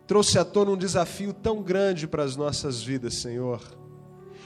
[0.07, 3.59] trouxe à tona um desafio tão grande para as nossas vidas, Senhor.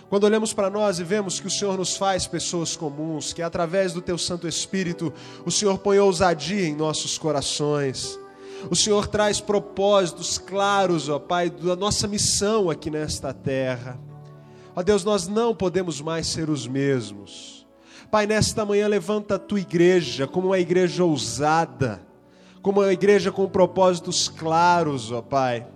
[0.09, 3.93] Quando olhamos para nós e vemos que o Senhor nos faz pessoas comuns, que através
[3.93, 5.13] do Teu Santo Espírito
[5.45, 8.19] o Senhor põe ousadia em nossos corações,
[8.71, 13.99] o Senhor traz propósitos claros, ó Pai, da nossa missão aqui nesta terra.
[14.75, 17.67] Ó Deus, nós não podemos mais ser os mesmos.
[18.09, 22.01] Pai, nesta manhã levanta a tua igreja como uma igreja ousada,
[22.63, 25.67] como uma igreja com propósitos claros, ó Pai.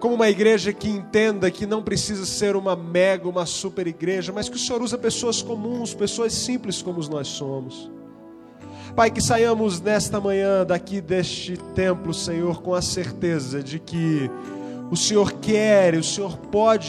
[0.00, 4.48] Como uma igreja que entenda que não precisa ser uma mega, uma super igreja, mas
[4.48, 7.90] que o Senhor usa pessoas comuns, pessoas simples como nós somos.
[8.96, 14.30] Pai, que saiamos nesta manhã daqui deste templo, Senhor, com a certeza de que
[14.90, 16.78] o Senhor quer o Senhor pode